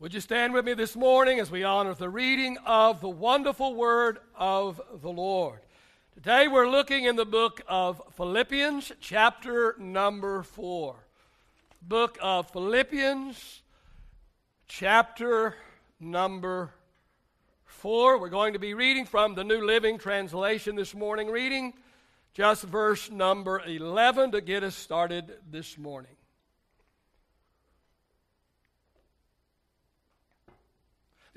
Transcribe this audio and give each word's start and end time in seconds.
Would 0.00 0.14
you 0.14 0.20
stand 0.20 0.52
with 0.52 0.64
me 0.64 0.74
this 0.74 0.94
morning 0.94 1.40
as 1.40 1.50
we 1.50 1.64
honor 1.64 1.92
the 1.92 2.08
reading 2.08 2.56
of 2.64 3.00
the 3.00 3.08
wonderful 3.08 3.74
word 3.74 4.20
of 4.36 4.80
the 5.02 5.10
Lord? 5.10 5.58
Today 6.14 6.46
we're 6.46 6.70
looking 6.70 7.02
in 7.02 7.16
the 7.16 7.24
book 7.24 7.62
of 7.66 8.00
Philippians, 8.12 8.92
chapter 9.00 9.74
number 9.76 10.44
4. 10.44 10.94
Book 11.82 12.16
of 12.22 12.48
Philippians, 12.50 13.62
chapter 14.68 15.56
number 15.98 16.70
4. 17.64 18.20
We're 18.20 18.28
going 18.28 18.52
to 18.52 18.60
be 18.60 18.74
reading 18.74 19.04
from 19.04 19.34
the 19.34 19.42
New 19.42 19.66
Living 19.66 19.98
Translation 19.98 20.76
this 20.76 20.94
morning, 20.94 21.26
reading 21.26 21.74
just 22.34 22.62
verse 22.62 23.10
number 23.10 23.60
11 23.66 24.30
to 24.30 24.40
get 24.42 24.62
us 24.62 24.76
started 24.76 25.38
this 25.50 25.76
morning. 25.76 26.17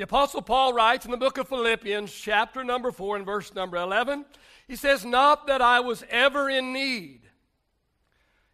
The 0.01 0.05
Apostle 0.05 0.41
Paul 0.41 0.73
writes 0.73 1.05
in 1.05 1.11
the 1.11 1.17
book 1.17 1.37
of 1.37 1.47
Philippians, 1.47 2.11
chapter 2.11 2.63
number 2.63 2.91
4, 2.91 3.17
and 3.17 3.23
verse 3.23 3.53
number 3.53 3.77
11, 3.77 4.25
he 4.67 4.75
says, 4.75 5.05
Not 5.05 5.45
that 5.45 5.61
I 5.61 5.79
was 5.79 6.03
ever 6.09 6.49
in 6.49 6.73
need. 6.73 7.19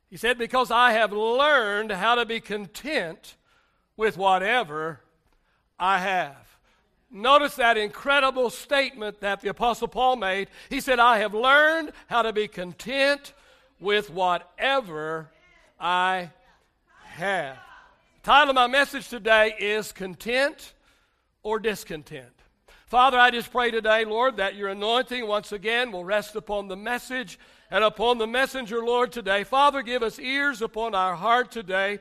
He 0.10 0.18
said, 0.18 0.38
Because 0.38 0.72
I 0.72 0.92
have 0.92 1.14
learned 1.14 1.94
how 1.94 2.16
to 2.16 2.26
be 2.26 2.42
content 2.42 3.38
with 3.96 4.18
whatever 4.18 5.00
I 5.80 6.00
have. 6.00 6.36
Notice 7.10 7.56
that 7.56 7.78
incredible 7.78 8.50
statement 8.50 9.22
that 9.22 9.40
the 9.40 9.48
Apostle 9.48 9.88
Paul 9.88 10.18
made. 10.18 10.50
He 10.70 10.82
said, 10.82 11.00
I 11.00 11.20
have 11.20 11.34
learned 11.34 11.94
how 12.08 12.24
to 12.24 12.34
be 12.34 12.50
content 12.50 13.32
with 13.80 14.10
whatever 14.10 15.32
I 15.80 16.30
have. 17.06 17.58
The 18.22 18.32
title 18.32 18.50
of 18.50 18.56
my 18.56 18.68
message 18.68 19.08
today 19.08 19.56
is 19.58 19.94
Content 19.94 20.74
or 21.48 21.60
discontent. 21.60 22.26
Father, 22.88 23.18
I 23.18 23.32
just 23.32 23.54
pray 23.54 23.72
today, 23.72 24.04
Lord, 24.04 24.36
that 24.36 24.56
your 24.56 24.68
anointing 24.68 25.26
once 25.26 25.54
again 25.54 25.94
will 25.94 26.04
rest 26.04 26.36
upon 26.36 26.68
the 26.68 26.76
message 26.76 27.40
and 27.72 27.86
upon 27.86 28.18
the 28.18 28.28
messenger, 28.28 28.84
Lord, 28.84 29.14
today. 29.14 29.46
Father, 29.46 29.82
give 29.82 30.04
us 30.04 30.20
ears 30.20 30.62
upon 30.62 30.94
our 30.94 31.16
heart 31.16 31.50
today. 31.50 32.00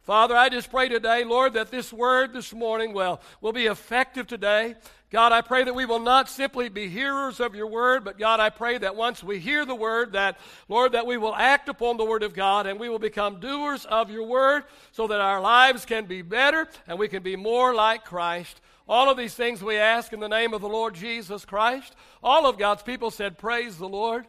Father, 0.00 0.34
I 0.34 0.48
just 0.48 0.70
pray 0.70 0.88
today, 0.88 1.24
Lord, 1.24 1.52
that 1.54 1.70
this 1.70 1.92
word 1.92 2.32
this 2.32 2.54
morning 2.54 2.94
will, 2.94 3.20
will 3.42 3.52
be 3.52 3.66
effective 3.66 4.26
today. 4.26 4.76
God, 5.10 5.32
I 5.32 5.40
pray 5.40 5.64
that 5.64 5.74
we 5.74 5.84
will 5.84 6.00
not 6.00 6.28
simply 6.28 6.68
be 6.68 6.88
hearers 6.88 7.38
of 7.38 7.54
your 7.54 7.66
word, 7.66 8.02
but 8.02 8.18
God, 8.18 8.40
I 8.40 8.50
pray 8.50 8.78
that 8.78 8.96
once 8.96 9.22
we 9.22 9.38
hear 9.38 9.64
the 9.64 9.74
word, 9.74 10.12
that, 10.12 10.38
Lord, 10.68 10.92
that 10.92 11.06
we 11.06 11.16
will 11.16 11.34
act 11.34 11.68
upon 11.68 11.96
the 11.96 12.04
word 12.04 12.22
of 12.22 12.34
God 12.34 12.66
and 12.66 12.80
we 12.80 12.88
will 12.88 12.98
become 12.98 13.40
doers 13.40 13.84
of 13.84 14.10
your 14.10 14.24
word 14.24 14.64
so 14.92 15.06
that 15.06 15.20
our 15.20 15.40
lives 15.40 15.84
can 15.84 16.06
be 16.06 16.22
better 16.22 16.66
and 16.88 16.98
we 16.98 17.08
can 17.08 17.22
be 17.22 17.36
more 17.36 17.74
like 17.74 18.04
Christ. 18.04 18.60
All 18.88 19.10
of 19.10 19.16
these 19.16 19.34
things 19.34 19.62
we 19.62 19.76
ask 19.76 20.12
in 20.12 20.20
the 20.20 20.28
name 20.28 20.54
of 20.54 20.60
the 20.60 20.68
Lord 20.68 20.94
Jesus 20.94 21.44
Christ. 21.44 21.96
All 22.22 22.46
of 22.46 22.58
God's 22.58 22.82
people 22.82 23.10
said, 23.10 23.38
Praise 23.38 23.78
the 23.78 23.88
Lord. 23.88 24.26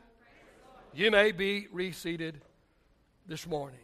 You 0.94 1.12
may 1.12 1.32
be 1.32 1.68
reseated 1.72 2.42
this 3.28 3.46
morning. 3.46 3.80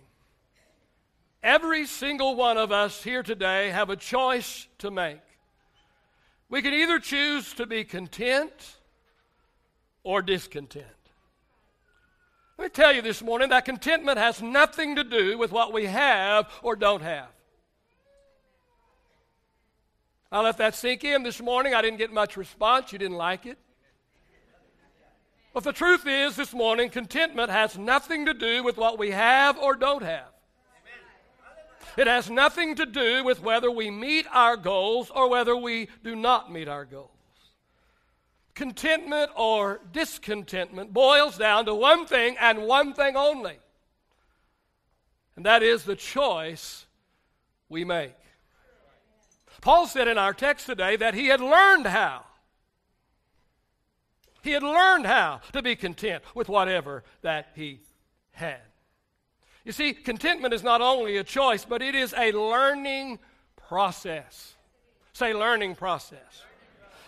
Every 1.44 1.86
single 1.86 2.36
one 2.36 2.58
of 2.58 2.72
us 2.72 3.04
here 3.04 3.22
today 3.22 3.70
have 3.70 3.90
a 3.90 3.96
choice 3.96 4.68
to 4.80 4.90
make. 4.90 5.20
We 6.50 6.62
can 6.62 6.74
either 6.74 7.00
choose 7.00 7.54
to 7.56 7.66
be 7.66 7.84
content 7.84 8.78
or 10.04 10.22
discontent. 10.22 10.86
Let 12.58 12.66
me 12.66 12.70
tell 12.70 12.94
you 12.94 13.02
this 13.02 13.22
morning 13.22 13.50
that 13.50 13.66
contentment 13.66 14.18
has 14.18 14.42
nothing 14.42 14.96
to 14.96 15.04
do 15.04 15.38
with 15.38 15.52
what 15.52 15.74
we 15.74 15.86
have 15.86 16.50
or 16.62 16.76
don't 16.76 17.02
have. 17.02 17.33
I 20.34 20.42
let 20.42 20.58
that 20.58 20.74
sink 20.74 21.04
in 21.04 21.22
this 21.22 21.40
morning. 21.40 21.76
I 21.76 21.84
didn't 21.84 22.00
get 22.00 22.12
much 22.12 22.38
response. 22.38 22.92
You 22.92 22.98
didn't 22.98 23.18
like 23.18 23.46
it. 23.46 23.60
But 25.54 25.64
the 25.64 25.72
truth 25.72 26.08
is, 26.08 26.36
this 26.36 26.54
morning, 26.54 26.90
contentment 26.90 27.52
has 27.52 27.78
nothing 27.78 28.26
to 28.26 28.34
do 28.34 28.64
with 28.64 28.76
what 28.76 28.98
we 28.98 29.12
have 29.12 29.60
or 29.60 29.76
don't 29.76 30.02
have. 30.02 30.32
It 31.96 32.08
has 32.08 32.32
nothing 32.32 32.74
to 32.78 32.88
do 32.88 33.24
with 33.24 33.44
whether 33.44 33.70
we 33.70 33.92
meet 33.92 34.26
our 34.32 34.58
goals 34.58 35.12
or 35.14 35.30
whether 35.30 35.56
we 35.56 35.88
do 36.04 36.16
not 36.16 36.52
meet 36.52 36.68
our 36.68 36.86
goals. 36.86 37.12
Contentment 38.56 39.30
or 39.36 39.82
discontentment 39.92 40.92
boils 40.92 41.38
down 41.38 41.66
to 41.66 41.76
one 41.76 42.08
thing 42.08 42.36
and 42.40 42.64
one 42.64 42.96
thing 42.96 43.16
only, 43.16 43.60
and 45.36 45.46
that 45.46 45.62
is 45.62 45.84
the 45.84 45.96
choice 45.96 46.88
we 47.70 47.86
make. 47.86 48.16
Paul 49.64 49.88
said 49.88 50.10
in 50.10 50.18
our 50.18 50.34
text 50.34 50.66
today 50.66 50.98
that 50.98 51.14
he 51.14 51.28
had 51.28 51.40
learned 51.40 51.88
how. 51.88 52.26
He 54.42 54.52
had 54.52 54.62
learned 54.62 55.06
how 55.06 55.40
to 55.54 55.62
be 55.62 55.78
content 55.78 56.22
with 56.36 56.50
whatever 56.50 57.06
that 57.22 57.48
he 57.56 57.80
had. 58.34 58.60
You 59.64 59.72
see, 59.72 59.94
contentment 59.94 60.54
is 60.54 60.64
not 60.64 60.82
only 60.82 61.16
a 61.16 61.24
choice, 61.24 61.64
but 61.64 61.82
it 61.82 61.96
is 61.96 62.14
a 62.18 62.34
learning 62.34 63.20
process. 63.56 64.56
Say, 65.14 65.34
learning 65.34 65.76
process. 65.76 66.44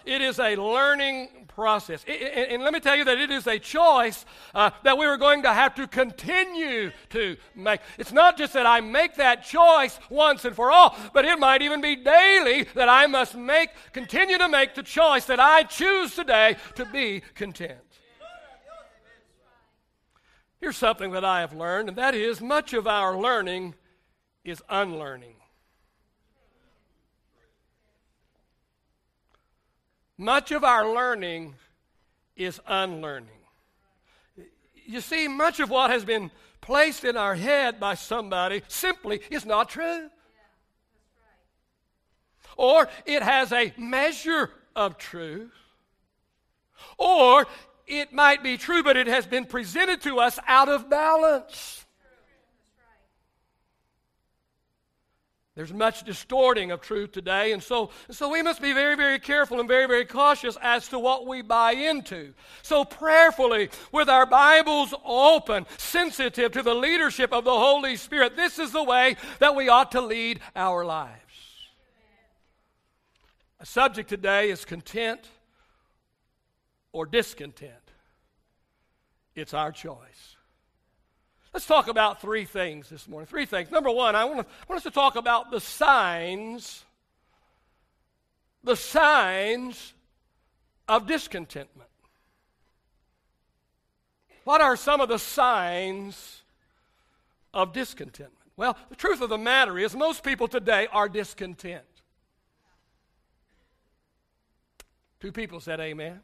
It 0.06 0.22
is 0.22 0.40
a 0.40 0.56
learning 0.56 1.30
process. 1.48 2.04
and 2.06 2.62
let 2.62 2.74
me 2.74 2.80
tell 2.80 2.96
you 2.96 3.06
that 3.06 3.18
it 3.18 3.32
is 3.32 3.48
a 3.48 3.58
choice 3.58 4.26
uh, 4.54 4.70
that 4.84 4.98
we 4.98 5.06
are 5.06 5.18
going 5.18 5.42
to 5.44 5.54
have 5.54 5.74
to 5.76 5.88
continue 5.88 6.92
to 7.10 7.38
make. 7.56 7.80
It's 7.98 8.12
not 8.12 8.38
just 8.38 8.54
that 8.54 8.66
I 8.66 8.82
make 8.82 9.16
that 9.16 9.44
choice 9.44 9.98
once 10.10 10.46
and 10.46 10.56
for 10.56 10.72
all, 10.72 10.96
but 11.14 11.26
it 11.26 11.40
might 11.40 11.62
even 11.62 11.82
be 11.82 11.96
daily 11.96 12.64
that 12.76 12.90
I 12.90 13.08
must 13.08 13.36
make, 13.36 13.70
continue 13.94 14.38
to 14.38 14.50
make 14.50 14.76
the 14.76 14.84
choice 14.84 15.26
that 15.26 15.40
I 15.40 15.64
choose 15.64 16.14
today 16.14 16.58
to 16.76 16.86
be 16.86 17.22
content. 17.34 17.80
Here's 20.60 20.78
something 20.78 21.12
that 21.12 21.24
I 21.24 21.40
have 21.40 21.54
learned, 21.54 21.90
and 21.90 21.98
that 21.98 22.16
is 22.16 22.42
much 22.42 22.74
of 22.74 22.88
our 22.88 23.18
learning 23.18 23.76
is 24.44 24.62
unlearning. 24.70 25.36
Much 30.18 30.52
of 30.52 30.64
our 30.64 30.94
learning 30.94 31.56
is 32.36 32.60
unlearning. 32.68 33.30
You 34.86 35.02
see, 35.02 35.28
much 35.28 35.60
of 35.60 35.70
what 35.70 35.90
has 35.90 36.06
been 36.06 36.32
placed 36.62 37.04
in 37.04 37.18
our 37.18 37.36
head 37.36 37.80
by 37.80 37.96
somebody 37.96 38.62
simply 38.68 39.22
is 39.30 39.46
not 39.46 39.70
true. 39.70 40.10
Or 42.58 42.88
it 43.06 43.22
has 43.22 43.52
a 43.52 43.74
measure 43.78 44.52
of 44.76 44.98
truth. 44.98 45.52
Or 46.98 47.48
it 47.88 48.14
might 48.14 48.44
be 48.44 48.58
true, 48.58 48.84
but 48.84 48.98
it 48.98 49.08
has 49.08 49.26
been 49.26 49.46
presented 49.46 50.02
to 50.02 50.20
us 50.20 50.40
out 50.48 50.70
of 50.70 50.90
balance. 50.90 51.85
There's 55.56 55.72
much 55.72 56.04
distorting 56.04 56.72
of 56.72 56.82
truth 56.82 57.14
today, 57.14 57.54
and 57.54 57.64
so, 57.64 57.90
so 58.12 58.28
we 58.30 58.42
must 58.42 58.62
be 58.62 58.74
very, 58.74 58.98
very 58.98 59.20
careful 59.20 59.62
and 59.62 59.70
very, 59.70 59.88
very 59.88 60.04
cautious 60.04 60.58
as 60.62 60.90
to 60.90 61.00
what 61.00 61.26
we 61.26 61.42
buy 61.42 61.72
into. 61.72 62.34
So, 62.62 62.84
prayerfully, 62.84 63.70
with 63.94 64.10
our 64.10 64.26
Bibles 64.26 64.94
open, 65.06 65.66
sensitive 65.78 66.52
to 66.52 66.62
the 66.62 66.74
leadership 66.74 67.32
of 67.32 67.46
the 67.46 67.58
Holy 67.58 67.96
Spirit, 67.96 68.36
this 68.36 68.60
is 68.60 68.74
the 68.74 68.84
way 68.84 69.16
that 69.40 69.56
we 69.56 69.70
ought 69.70 69.94
to 69.94 70.02
lead 70.02 70.42
our 70.58 70.84
lives. 70.84 71.22
A 73.62 73.66
subject 73.66 74.10
today 74.10 74.50
is 74.50 74.66
content 74.66 75.22
or 76.92 77.06
discontent. 77.06 77.72
It's 79.36 79.54
our 79.54 79.72
choice. 79.72 80.35
Let's 81.56 81.68
talk 81.68 81.88
about 81.88 82.20
three 82.20 82.44
things 82.44 82.90
this 82.90 83.08
morning. 83.08 83.28
Three 83.28 83.46
things. 83.46 83.72
Number 83.72 83.90
one, 83.90 84.14
I 84.14 84.26
want, 84.26 84.40
to, 84.40 84.46
I 84.46 84.66
want 84.68 84.80
us 84.80 84.84
to 84.84 84.92
talk 84.92 85.16
about 85.16 85.52
the 85.52 85.62
signs, 85.62 86.84
the 88.62 88.76
signs 88.76 89.94
of 90.90 91.08
discontentment. 91.08 91.90
What 94.44 94.60
are 94.60 94.76
some 94.76 95.00
of 95.00 95.08
the 95.08 95.18
signs 95.18 96.42
of 97.54 97.72
discontentment? 97.72 98.52
Well, 98.58 98.76
the 98.90 98.98
truth 98.98 99.22
of 99.22 99.30
the 99.30 99.38
matter 99.38 99.80
is, 99.80 99.96
most 99.96 100.26
people 100.26 100.50
today 100.50 100.90
are 100.92 101.08
discontent. 101.08 101.86
Two 105.22 105.32
people 105.32 105.62
said 105.62 105.80
amen. 105.80 106.20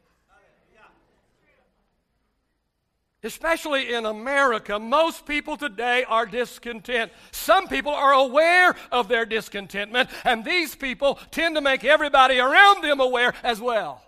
Especially 3.23 3.93
in 3.93 4.07
America, 4.07 4.79
most 4.79 5.27
people 5.27 5.55
today 5.55 6.03
are 6.05 6.25
discontent. 6.25 7.11
Some 7.31 7.67
people 7.67 7.91
are 7.91 8.13
aware 8.13 8.75
of 8.91 9.07
their 9.07 9.27
discontentment, 9.27 10.09
and 10.25 10.43
these 10.43 10.75
people 10.75 11.19
tend 11.29 11.53
to 11.55 11.61
make 11.61 11.83
everybody 11.83 12.39
around 12.39 12.83
them 12.83 12.99
aware 12.99 13.35
as 13.43 13.61
well. 13.61 14.01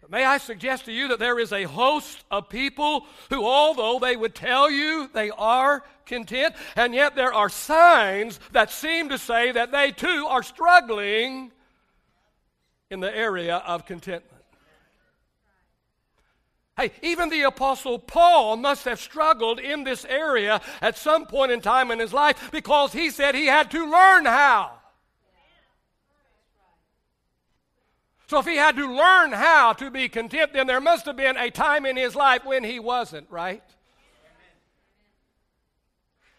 But 0.00 0.10
May 0.10 0.24
I 0.24 0.38
suggest 0.38 0.86
to 0.86 0.92
you 0.92 1.06
that 1.08 1.20
there 1.20 1.38
is 1.38 1.52
a 1.52 1.62
host 1.62 2.24
of 2.32 2.48
people 2.48 3.06
who, 3.30 3.44
although 3.44 4.00
they 4.00 4.16
would 4.16 4.34
tell 4.34 4.68
you 4.68 5.08
they 5.14 5.30
are 5.30 5.84
content, 6.04 6.56
and 6.74 6.92
yet 6.92 7.14
there 7.14 7.32
are 7.32 7.48
signs 7.48 8.40
that 8.50 8.72
seem 8.72 9.08
to 9.10 9.18
say 9.18 9.52
that 9.52 9.70
they 9.70 9.92
too 9.92 10.26
are 10.28 10.42
struggling 10.42 11.52
in 12.92 13.00
the 13.00 13.16
area 13.16 13.56
of 13.56 13.86
contentment. 13.86 14.44
Hey, 16.76 16.92
even 17.02 17.30
the 17.30 17.42
Apostle 17.42 17.98
Paul 17.98 18.56
must 18.58 18.84
have 18.84 19.00
struggled 19.00 19.58
in 19.58 19.84
this 19.84 20.04
area 20.04 20.60
at 20.80 20.98
some 20.98 21.26
point 21.26 21.52
in 21.52 21.60
time 21.60 21.90
in 21.90 21.98
his 21.98 22.12
life 22.12 22.50
because 22.52 22.92
he 22.92 23.10
said 23.10 23.34
he 23.34 23.46
had 23.46 23.70
to 23.70 23.90
learn 23.90 24.26
how. 24.26 24.72
So 28.26 28.38
if 28.38 28.46
he 28.46 28.56
had 28.56 28.76
to 28.76 28.86
learn 28.86 29.32
how 29.32 29.74
to 29.74 29.90
be 29.90 30.08
content, 30.08 30.52
then 30.52 30.66
there 30.66 30.80
must 30.80 31.06
have 31.06 31.16
been 31.16 31.36
a 31.36 31.50
time 31.50 31.84
in 31.84 31.96
his 31.96 32.14
life 32.14 32.44
when 32.44 32.64
he 32.64 32.78
wasn't, 32.78 33.30
right? 33.30 33.62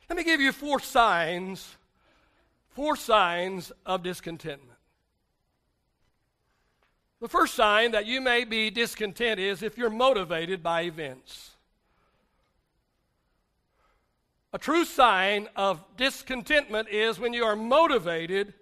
Let 0.10 0.18
me 0.18 0.24
give 0.24 0.42
you 0.42 0.52
four 0.52 0.80
signs, 0.80 1.76
four 2.70 2.96
signs 2.96 3.72
of 3.86 4.04
discontentment. 4.04 4.73
The 7.24 7.30
first 7.30 7.56
sign 7.56 7.92
that 7.92 8.06
you 8.06 8.20
may 8.20 8.44
be 8.44 8.70
discontent 8.70 9.40
is 9.40 9.64
if 9.64 9.78
you're 9.78 9.90
motivated 9.90 10.62
by 10.62 10.82
events. 10.82 11.52
A 14.52 14.58
true 14.58 14.84
sign 14.84 15.48
of 15.56 15.80
discontentment 15.96 16.90
is 16.90 17.22
when 17.22 17.32
you 17.32 17.46
are 17.46 17.56
motivated 17.56 18.54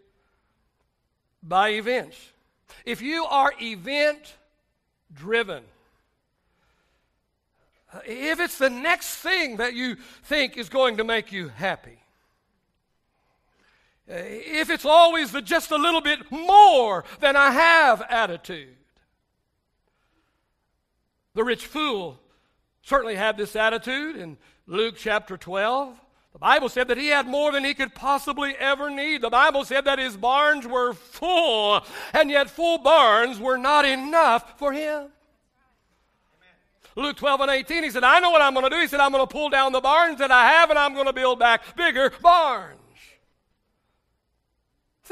by 1.41 1.69
events. 1.69 2.15
If 2.85 3.01
you 3.01 3.25
are 3.25 3.51
event 3.59 4.35
driven, 5.11 5.63
if 8.05 8.39
it's 8.39 8.59
the 8.59 8.69
next 8.69 9.15
thing 9.15 9.57
that 9.57 9.73
you 9.73 9.95
think 10.25 10.55
is 10.55 10.69
going 10.69 10.97
to 10.97 11.03
make 11.03 11.31
you 11.31 11.47
happy, 11.47 12.00
Uh, 14.11 14.15
if 14.17 14.69
it's 14.69 14.83
always 14.83 15.31
the 15.31 15.41
just 15.41 15.71
a 15.71 15.77
little 15.77 16.01
bit 16.01 16.29
more 16.31 17.05
than 17.21 17.37
I 17.37 17.51
have 17.51 18.01
attitude. 18.09 18.75
The 21.33 21.45
rich 21.45 21.65
fool 21.65 22.19
certainly 22.81 23.15
had 23.15 23.37
this 23.37 23.55
attitude 23.55 24.17
in 24.17 24.37
Luke 24.67 24.95
chapter 24.97 25.37
12. 25.37 25.97
The 26.33 26.39
Bible 26.39 26.67
said 26.67 26.89
that 26.89 26.97
he 26.97 27.07
had 27.07 27.25
more 27.25 27.53
than 27.53 27.63
he 27.63 27.73
could 27.73 27.95
possibly 27.95 28.53
ever 28.57 28.89
need. 28.89 29.21
The 29.21 29.29
Bible 29.29 29.63
said 29.63 29.85
that 29.85 29.99
his 29.99 30.17
barns 30.17 30.67
were 30.67 30.93
full, 30.93 31.85
and 32.13 32.29
yet 32.29 32.49
full 32.49 32.79
barns 32.79 33.39
were 33.39 33.57
not 33.57 33.85
enough 33.85 34.57
for 34.59 34.73
him. 34.73 35.07
Luke 36.97 37.15
12 37.15 37.41
and 37.41 37.51
18, 37.51 37.83
he 37.83 37.89
said, 37.89 38.03
I 38.03 38.19
know 38.19 38.31
what 38.31 38.41
I'm 38.41 38.53
going 38.53 38.69
to 38.69 38.69
do. 38.69 38.81
He 38.81 38.87
said, 38.87 38.99
I'm 38.99 39.13
going 39.13 39.25
to 39.25 39.31
pull 39.31 39.49
down 39.49 39.71
the 39.71 39.79
barns 39.79 40.19
that 40.19 40.31
I 40.31 40.49
have 40.51 40.69
and 40.69 40.77
I'm 40.77 40.93
going 40.93 41.05
to 41.05 41.13
build 41.13 41.39
back 41.39 41.77
bigger 41.77 42.11
barns. 42.21 42.80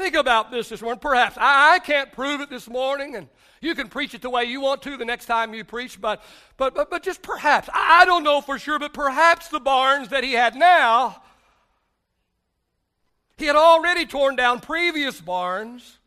Think 0.00 0.14
about 0.14 0.50
this 0.50 0.70
this 0.70 0.80
morning. 0.80 0.98
Perhaps 0.98 1.36
I, 1.38 1.74
I 1.74 1.78
can't 1.78 2.10
prove 2.10 2.40
it 2.40 2.48
this 2.48 2.70
morning, 2.70 3.16
and 3.16 3.28
you 3.60 3.74
can 3.74 3.88
preach 3.88 4.14
it 4.14 4.22
the 4.22 4.30
way 4.30 4.44
you 4.44 4.58
want 4.62 4.80
to 4.84 4.96
the 4.96 5.04
next 5.04 5.26
time 5.26 5.52
you 5.52 5.62
preach, 5.62 6.00
but, 6.00 6.22
but, 6.56 6.74
but, 6.74 6.88
but 6.88 7.02
just 7.02 7.20
perhaps, 7.20 7.68
I 7.70 8.06
don't 8.06 8.24
know 8.24 8.40
for 8.40 8.58
sure, 8.58 8.78
but 8.78 8.94
perhaps 8.94 9.48
the 9.48 9.60
barns 9.60 10.08
that 10.08 10.24
he 10.24 10.32
had 10.32 10.56
now, 10.56 11.22
he 13.36 13.44
had 13.44 13.56
already 13.56 14.06
torn 14.06 14.36
down 14.36 14.60
previous 14.60 15.20
barns. 15.20 15.98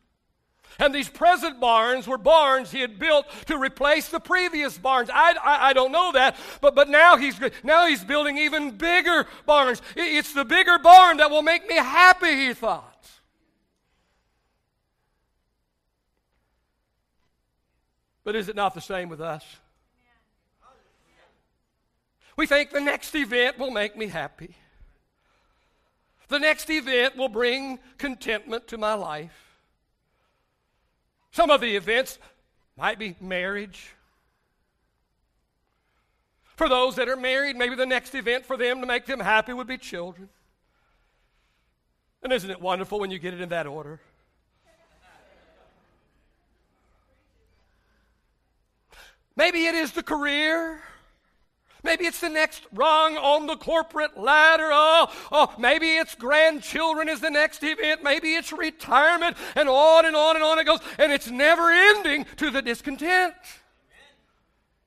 And 0.80 0.94
these 0.94 1.08
present 1.08 1.60
barns 1.60 2.08
were 2.08 2.18
barns 2.18 2.72
he 2.72 2.80
had 2.80 2.98
built 2.98 3.28
to 3.46 3.60
replace 3.60 4.10
the 4.10 4.20
previous 4.20 4.76
barns. 4.76 5.12
I, 5.14 5.36
I, 5.44 5.70
I, 5.70 5.74
don't 5.74 5.92
know 5.92 6.14
that, 6.14 6.36
but, 6.62 6.74
but 6.74 6.90
now, 6.90 7.16
he's, 7.16 7.40
now 7.64 7.86
he's 7.86 8.04
building 8.04 8.40
even 8.40 8.72
bigger 8.72 9.28
barns. 9.46 9.84
It's 9.96 10.34
the 10.34 10.46
bigger 10.46 10.80
barn 10.80 11.18
that 11.18 11.30
will 11.30 11.44
make 11.44 11.68
me 11.68 11.76
happy, 11.76 12.48
he 12.48 12.56
thought. 12.56 12.93
But 18.24 18.36
is 18.36 18.50
it 18.50 18.56
not 18.56 18.74
the 18.74 18.82
same 18.82 19.10
with 19.10 19.22
us? 19.22 19.44
We 22.36 22.48
think 22.48 22.72
the 22.72 22.82
next 22.82 23.14
event 23.16 23.60
will 23.60 23.72
make 23.72 23.96
me 23.96 24.08
happy. 24.08 24.56
The 26.30 26.40
next 26.40 26.70
event 26.70 27.16
will 27.16 27.30
bring 27.30 27.80
contentment 27.98 28.68
to 28.70 28.78
my 28.78 28.94
life. 28.94 29.58
Some 31.32 31.52
of 31.52 31.62
the 31.62 31.76
events 31.76 32.18
might 32.78 32.98
be 32.98 33.16
marriage. 33.20 33.92
For 36.56 36.70
those 36.70 36.96
that 36.96 37.10
are 37.10 37.16
married, 37.16 37.56
maybe 37.56 37.76
the 37.76 37.86
next 37.86 38.16
event 38.16 38.46
for 38.46 38.58
them 38.58 38.82
to 38.82 38.88
make 38.88 39.06
them 39.06 39.20
happy 39.20 39.54
would 39.54 39.68
be 39.68 39.78
children. 39.78 40.30
And 42.24 42.32
isn't 42.32 42.50
it 42.50 42.62
wonderful 42.62 43.00
when 43.00 43.12
you 43.12 43.20
get 43.20 43.34
it 43.34 43.42
in 43.42 43.50
that 43.50 43.68
order? 43.68 44.00
Maybe 49.36 49.66
it 49.66 49.76
is 49.76 49.92
the 49.92 50.04
career. 50.04 50.82
Maybe 51.84 52.06
it's 52.06 52.22
the 52.22 52.30
next 52.30 52.64
rung 52.74 53.18
on 53.18 53.46
the 53.46 53.58
corporate 53.58 54.18
ladder. 54.18 54.70
Oh, 54.72 55.08
oh, 55.32 55.54
maybe 55.60 55.98
it's 55.98 56.16
grandchildren 56.16 57.10
is 57.10 57.20
the 57.20 57.30
next 57.30 57.62
event. 57.62 58.04
Maybe 58.04 58.36
it's 58.36 58.54
retirement, 58.54 59.36
and 59.56 59.68
on 59.68 60.06
and 60.06 60.16
on 60.16 60.38
and 60.38 60.46
on 60.46 60.60
it 60.60 60.66
goes. 60.66 60.80
And 60.98 61.12
it's 61.12 61.30
never 61.30 61.70
ending 61.72 62.26
to 62.38 62.52
the 62.52 62.62
discontent. 62.62 63.34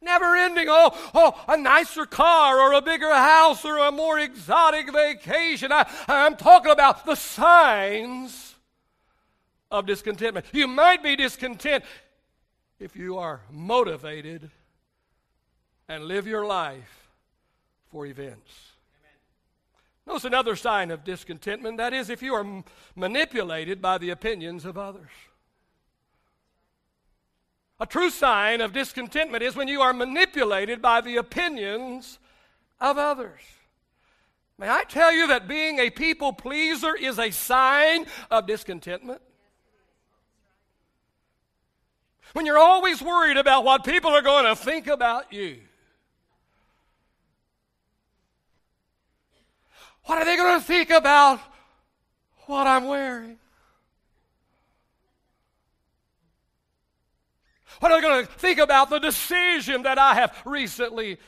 Never 0.00 0.36
ending. 0.36 0.66
Oh, 0.70 0.96
oh, 1.14 1.44
a 1.48 1.56
nicer 1.56 2.06
car 2.06 2.60
or 2.60 2.72
a 2.72 2.80
bigger 2.80 3.12
house 3.12 3.64
or 3.64 3.76
a 3.78 3.92
more 3.92 4.18
exotic 4.18 4.90
vacation. 4.90 5.72
I, 5.72 5.86
I'm 6.08 6.36
talking 6.36 6.72
about 6.72 7.04
the 7.04 7.14
signs 7.14 8.54
of 9.70 9.84
discontentment. 9.84 10.46
You 10.52 10.66
might 10.66 11.02
be 11.02 11.16
discontent 11.16 11.84
if 12.78 12.96
you 12.96 13.18
are 13.18 13.40
motivated 13.50 14.50
and 15.88 16.04
live 16.04 16.26
your 16.26 16.46
life 16.46 17.08
for 17.90 18.06
events. 18.06 18.72
Amen. 19.00 19.12
Notice 20.06 20.24
another 20.24 20.56
sign 20.56 20.90
of 20.90 21.04
discontentment 21.04 21.78
that 21.78 21.92
is, 21.92 22.10
if 22.10 22.22
you 22.22 22.34
are 22.34 22.40
m- 22.40 22.64
manipulated 22.94 23.80
by 23.80 23.98
the 23.98 24.10
opinions 24.10 24.64
of 24.64 24.76
others. 24.76 25.10
A 27.78 27.86
true 27.86 28.10
sign 28.10 28.60
of 28.60 28.72
discontentment 28.72 29.42
is 29.42 29.54
when 29.54 29.68
you 29.68 29.82
are 29.82 29.92
manipulated 29.92 30.80
by 30.80 31.00
the 31.00 31.16
opinions 31.16 32.18
of 32.80 32.96
others. 32.96 33.40
May 34.58 34.70
I 34.70 34.84
tell 34.84 35.12
you 35.12 35.26
that 35.28 35.46
being 35.46 35.78
a 35.78 35.90
people 35.90 36.32
pleaser 36.32 36.94
is 36.94 37.18
a 37.18 37.30
sign 37.30 38.06
of 38.30 38.46
discontentment? 38.46 39.20
When 42.32 42.46
you're 42.46 42.58
always 42.58 43.00
worried 43.02 43.36
about 43.36 43.64
what 43.64 43.84
people 43.84 44.10
are 44.10 44.22
going 44.22 44.44
to 44.44 44.56
think 44.56 44.86
about 44.86 45.32
you. 45.32 45.58
What 50.04 50.18
are 50.18 50.24
they 50.24 50.36
going 50.36 50.60
to 50.60 50.64
think 50.64 50.90
about 50.90 51.40
what 52.46 52.66
I'm 52.66 52.86
wearing? 52.86 53.38
What 57.80 57.92
are 57.92 58.00
they 58.00 58.06
going 58.06 58.26
to 58.26 58.32
think 58.32 58.58
about 58.58 58.88
the 58.88 58.98
decision 58.98 59.82
that 59.82 59.98
I 59.98 60.14
have 60.14 60.34
recently 60.44 61.18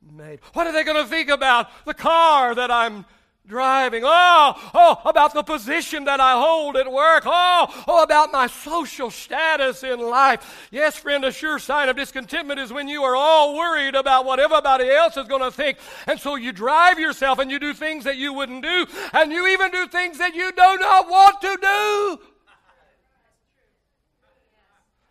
made? 0.00 0.40
What 0.54 0.66
are 0.66 0.72
they 0.72 0.82
going 0.82 1.02
to 1.02 1.08
think 1.08 1.28
about 1.28 1.68
the 1.84 1.94
car 1.94 2.54
that 2.54 2.70
I'm 2.70 3.04
driving. 3.46 4.02
Oh, 4.04 4.70
oh, 4.74 5.02
about 5.04 5.34
the 5.34 5.42
position 5.42 6.04
that 6.04 6.20
I 6.20 6.32
hold 6.32 6.76
at 6.76 6.90
work. 6.90 7.24
Oh, 7.26 7.84
oh, 7.86 8.02
about 8.02 8.32
my 8.32 8.46
social 8.46 9.10
status 9.10 9.82
in 9.82 10.00
life. 10.00 10.68
Yes, 10.70 10.96
friend, 10.96 11.24
a 11.24 11.32
sure 11.32 11.58
sign 11.58 11.88
of 11.88 11.96
discontentment 11.96 12.60
is 12.60 12.72
when 12.72 12.88
you 12.88 13.02
are 13.02 13.16
all 13.16 13.56
worried 13.56 13.94
about 13.94 14.24
what 14.24 14.40
everybody 14.40 14.88
else 14.88 15.16
is 15.16 15.26
going 15.28 15.42
to 15.42 15.50
think. 15.50 15.78
And 16.06 16.18
so 16.18 16.36
you 16.36 16.52
drive 16.52 16.98
yourself 16.98 17.38
and 17.38 17.50
you 17.50 17.58
do 17.58 17.74
things 17.74 18.04
that 18.04 18.16
you 18.16 18.32
wouldn't 18.32 18.62
do. 18.62 18.86
And 19.12 19.32
you 19.32 19.48
even 19.48 19.70
do 19.70 19.86
things 19.88 20.18
that 20.18 20.34
you 20.34 20.50
do 20.50 20.56
not 20.78 21.08
want 21.08 21.40
to 21.42 21.58
do. 21.60 22.18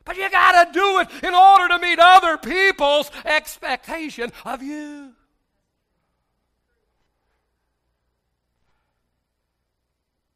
But 0.03 0.17
you 0.17 0.29
got 0.31 0.65
to 0.65 0.73
do 0.73 0.99
it 0.99 1.23
in 1.23 1.33
order 1.33 1.67
to 1.67 1.79
meet 1.79 1.99
other 1.99 2.37
people's 2.37 3.11
expectation 3.23 4.31
of 4.45 4.63
you. 4.63 5.13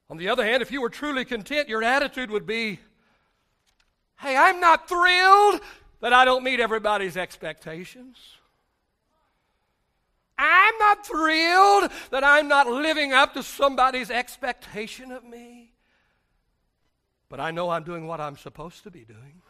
On 0.09 0.17
the 0.17 0.29
other 0.29 0.45
hand, 0.45 0.61
if 0.61 0.71
you 0.71 0.81
were 0.81 0.89
truly 0.89 1.25
content, 1.25 1.67
your 1.67 1.83
attitude 1.83 2.29
would 2.29 2.45
be 2.45 2.79
hey, 4.17 4.37
I'm 4.37 4.59
not 4.59 4.87
thrilled 4.87 5.61
that 5.99 6.13
I 6.13 6.25
don't 6.25 6.43
meet 6.43 6.59
everybody's 6.59 7.17
expectations. 7.17 8.17
I'm 10.37 10.77
not 10.79 11.05
thrilled 11.05 11.91
that 12.11 12.23
I'm 12.23 12.47
not 12.47 12.67
living 12.67 13.13
up 13.13 13.33
to 13.33 13.43
somebody's 13.43 14.11
expectation 14.11 15.11
of 15.11 15.23
me. 15.23 15.71
But 17.29 17.39
I 17.39 17.51
know 17.51 17.69
I'm 17.69 17.83
doing 17.83 18.07
what 18.07 18.21
I'm 18.21 18.37
supposed 18.37 18.83
to 18.83 18.91
be 18.91 19.05
doing. 19.05 19.41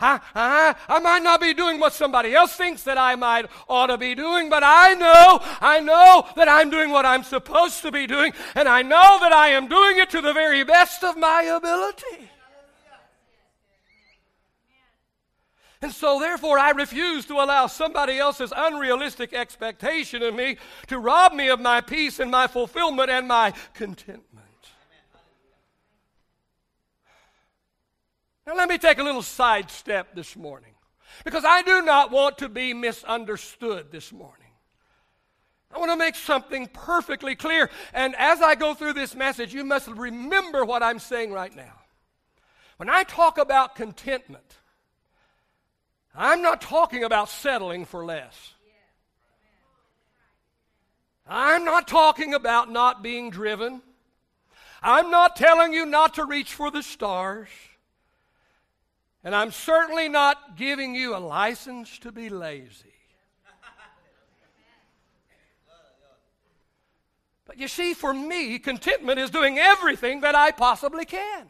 I, 0.00 0.20
I, 0.34 0.74
I 0.88 0.98
might 1.00 1.22
not 1.22 1.40
be 1.40 1.54
doing 1.54 1.80
what 1.80 1.92
somebody 1.92 2.34
else 2.34 2.54
thinks 2.54 2.82
that 2.84 2.98
I 2.98 3.14
might 3.16 3.46
ought 3.68 3.86
to 3.86 3.98
be 3.98 4.14
doing, 4.14 4.50
but 4.50 4.62
I 4.64 4.94
know, 4.94 5.40
I 5.60 5.80
know 5.80 6.26
that 6.36 6.48
I'm 6.48 6.70
doing 6.70 6.90
what 6.90 7.06
I'm 7.06 7.22
supposed 7.22 7.82
to 7.82 7.92
be 7.92 8.06
doing, 8.06 8.32
and 8.54 8.68
I 8.68 8.82
know 8.82 9.18
that 9.20 9.32
I 9.32 9.48
am 9.48 9.68
doing 9.68 9.98
it 9.98 10.10
to 10.10 10.20
the 10.20 10.32
very 10.32 10.64
best 10.64 11.04
of 11.04 11.16
my 11.16 11.42
ability. 11.42 12.30
And 15.84 15.92
so, 15.92 16.18
therefore, 16.18 16.58
I 16.58 16.70
refuse 16.70 17.26
to 17.26 17.34
allow 17.34 17.66
somebody 17.66 18.18
else's 18.18 18.54
unrealistic 18.56 19.34
expectation 19.34 20.22
of 20.22 20.34
me 20.34 20.56
to 20.86 20.98
rob 20.98 21.34
me 21.34 21.50
of 21.50 21.60
my 21.60 21.82
peace 21.82 22.20
and 22.20 22.30
my 22.30 22.46
fulfillment 22.46 23.10
and 23.10 23.28
my 23.28 23.52
contentment. 23.74 24.43
Now, 28.46 28.54
let 28.54 28.68
me 28.68 28.78
take 28.78 28.98
a 28.98 29.02
little 29.02 29.22
sidestep 29.22 30.14
this 30.14 30.36
morning 30.36 30.74
because 31.24 31.44
I 31.44 31.62
do 31.62 31.82
not 31.82 32.10
want 32.10 32.38
to 32.38 32.48
be 32.48 32.74
misunderstood 32.74 33.90
this 33.90 34.12
morning. 34.12 34.40
I 35.74 35.78
want 35.78 35.90
to 35.90 35.96
make 35.96 36.14
something 36.14 36.68
perfectly 36.68 37.34
clear. 37.34 37.70
And 37.92 38.14
as 38.16 38.40
I 38.40 38.54
go 38.54 38.74
through 38.74 38.92
this 38.92 39.14
message, 39.14 39.52
you 39.52 39.64
must 39.64 39.88
remember 39.88 40.64
what 40.64 40.82
I'm 40.82 40.98
saying 40.98 41.32
right 41.32 41.54
now. 41.54 41.72
When 42.76 42.88
I 42.88 43.02
talk 43.02 43.38
about 43.38 43.74
contentment, 43.74 44.58
I'm 46.14 46.42
not 46.42 46.60
talking 46.60 47.02
about 47.02 47.28
settling 47.28 47.86
for 47.86 48.04
less. 48.04 48.52
I'm 51.26 51.64
not 51.64 51.88
talking 51.88 52.34
about 52.34 52.70
not 52.70 53.02
being 53.02 53.30
driven. 53.30 53.82
I'm 54.82 55.10
not 55.10 55.34
telling 55.34 55.72
you 55.72 55.86
not 55.86 56.14
to 56.14 56.24
reach 56.24 56.52
for 56.52 56.70
the 56.70 56.82
stars. 56.82 57.48
And 59.24 59.34
I'm 59.34 59.50
certainly 59.50 60.08
not 60.08 60.56
giving 60.56 60.94
you 60.94 61.16
a 61.16 61.18
license 61.18 61.98
to 62.00 62.12
be 62.12 62.28
lazy. 62.28 62.92
But 67.46 67.58
you 67.58 67.68
see, 67.68 67.94
for 67.94 68.12
me, 68.12 68.58
contentment 68.58 69.18
is 69.18 69.30
doing 69.30 69.58
everything 69.58 70.20
that 70.20 70.34
I 70.34 70.50
possibly 70.50 71.04
can 71.04 71.48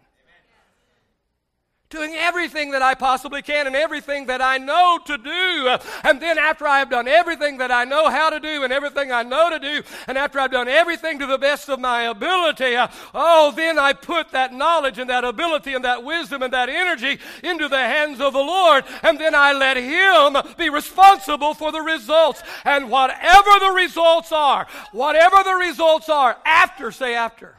doing 1.95 2.15
everything 2.15 2.73
that 2.73 2.83
I 2.83 2.95
possibly 2.95 3.41
can 3.41 3.67
and 3.67 3.77
everything 3.77 4.27
that 4.27 4.43
I 4.43 4.59
know 4.59 4.99
to 5.07 5.17
do. 5.17 5.77
And 6.03 6.21
then 6.21 6.39
after 6.39 6.67
I 6.67 6.81
have 6.81 6.91
done 6.91 7.09
everything 7.09 7.59
that 7.59 7.71
I 7.71 7.85
know 7.85 8.11
how 8.11 8.31
to 8.31 8.41
do 8.41 8.65
and 8.65 8.73
everything 8.73 9.13
I 9.13 9.23
know 9.23 9.49
to 9.51 9.59
do, 9.59 9.83
and 10.07 10.19
after 10.19 10.41
I've 10.41 10.51
done 10.51 10.69
everything 10.69 11.19
to 11.21 11.27
the 11.27 11.39
best 11.39 11.69
of 11.69 11.79
my 11.81 12.03
ability, 12.03 12.77
oh, 13.15 13.53
then 13.55 13.79
I 13.79 13.93
put 13.93 14.33
that 14.33 14.53
knowledge 14.53 14.99
and 14.99 15.09
that 15.09 15.25
ability 15.25 15.73
and 15.75 15.85
that 15.85 16.05
wisdom 16.05 16.43
and 16.43 16.53
that 16.53 16.69
energy 16.69 17.19
into 17.43 17.69
the 17.69 17.77
hands 17.77 18.21
of 18.21 18.33
the 18.33 18.39
Lord, 18.39 18.85
and 19.03 19.19
then 19.19 19.35
I 19.35 19.53
let 19.53 19.77
Him 19.77 20.37
be 20.59 20.69
responsible 20.71 21.55
for 21.55 21.71
the 21.71 21.81
results. 21.81 22.43
And 22.65 22.91
whatever 22.91 23.51
the 23.61 23.73
results 23.75 24.33
are, 24.33 24.67
whatever 24.93 25.37
the 25.45 25.55
results 25.55 26.09
are, 26.09 26.37
after, 26.45 26.91
say 26.91 27.15
after 27.15 27.55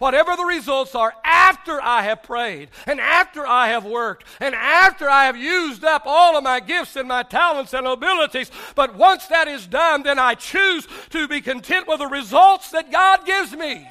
whatever 0.00 0.34
the 0.34 0.44
results 0.44 0.94
are 0.94 1.14
after 1.24 1.80
I 1.80 2.02
have 2.02 2.24
prayed 2.24 2.70
and 2.86 2.98
after 2.98 3.46
I 3.46 3.68
have 3.68 3.84
worked 3.84 4.24
and 4.40 4.54
after 4.54 5.08
I 5.08 5.26
have 5.26 5.36
used 5.36 5.84
up 5.84 6.02
all 6.06 6.36
of 6.36 6.42
my 6.42 6.58
gifts 6.58 6.96
and 6.96 7.06
my 7.06 7.22
talents 7.22 7.74
and 7.74 7.86
abilities. 7.86 8.50
But 8.74 8.96
once 8.96 9.26
that 9.26 9.46
is 9.46 9.66
done, 9.66 10.02
then 10.02 10.18
I 10.18 10.34
choose 10.34 10.88
to 11.10 11.28
be 11.28 11.40
content 11.40 11.86
with 11.86 11.98
the 11.98 12.06
results 12.06 12.70
that 12.70 12.90
God 12.90 13.26
gives 13.26 13.52
me. 13.52 13.86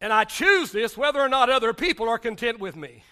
And 0.00 0.12
I 0.12 0.24
choose 0.24 0.70
this 0.70 0.96
whether 0.96 1.18
or 1.18 1.28
not 1.28 1.50
other 1.50 1.72
people 1.72 2.08
are 2.08 2.18
content 2.18 2.60
with 2.60 2.76
me. 2.76 3.02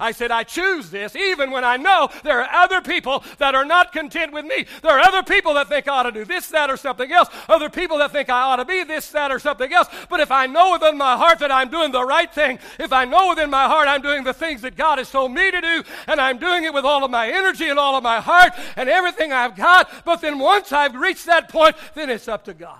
I 0.00 0.12
said, 0.12 0.30
I 0.30 0.42
choose 0.42 0.90
this 0.90 1.14
even 1.14 1.50
when 1.50 1.64
I 1.64 1.76
know 1.76 2.08
there 2.24 2.42
are 2.42 2.64
other 2.64 2.80
people 2.80 3.22
that 3.38 3.54
are 3.54 3.64
not 3.64 3.92
content 3.92 4.32
with 4.32 4.46
me. 4.46 4.66
There 4.82 4.90
are 4.90 5.00
other 5.00 5.22
people 5.22 5.54
that 5.54 5.68
think 5.68 5.86
I 5.86 5.98
ought 5.98 6.02
to 6.04 6.12
do 6.12 6.24
this, 6.24 6.48
that, 6.48 6.70
or 6.70 6.76
something 6.76 7.12
else. 7.12 7.28
Other 7.48 7.68
people 7.68 7.98
that 7.98 8.10
think 8.10 8.30
I 8.30 8.40
ought 8.40 8.56
to 8.56 8.64
be 8.64 8.82
this, 8.82 9.10
that, 9.10 9.30
or 9.30 9.38
something 9.38 9.72
else. 9.72 9.88
But 10.08 10.20
if 10.20 10.30
I 10.30 10.46
know 10.46 10.72
within 10.72 10.96
my 10.96 11.16
heart 11.16 11.38
that 11.40 11.52
I'm 11.52 11.70
doing 11.70 11.92
the 11.92 12.04
right 12.04 12.32
thing, 12.32 12.58
if 12.78 12.92
I 12.92 13.04
know 13.04 13.28
within 13.28 13.50
my 13.50 13.66
heart 13.66 13.88
I'm 13.88 14.02
doing 14.02 14.24
the 14.24 14.34
things 14.34 14.62
that 14.62 14.76
God 14.76 14.98
has 14.98 15.10
told 15.10 15.32
me 15.32 15.50
to 15.50 15.60
do, 15.60 15.84
and 16.06 16.20
I'm 16.20 16.38
doing 16.38 16.64
it 16.64 16.72
with 16.72 16.84
all 16.84 17.04
of 17.04 17.10
my 17.10 17.30
energy 17.30 17.68
and 17.68 17.78
all 17.78 17.96
of 17.96 18.02
my 18.02 18.20
heart 18.20 18.52
and 18.76 18.88
everything 18.88 19.32
I've 19.32 19.54
got, 19.54 20.04
but 20.04 20.20
then 20.22 20.38
once 20.38 20.72
I've 20.72 20.94
reached 20.94 21.26
that 21.26 21.50
point, 21.50 21.76
then 21.94 22.08
it's 22.08 22.28
up 22.28 22.44
to 22.46 22.54
God. 22.54 22.78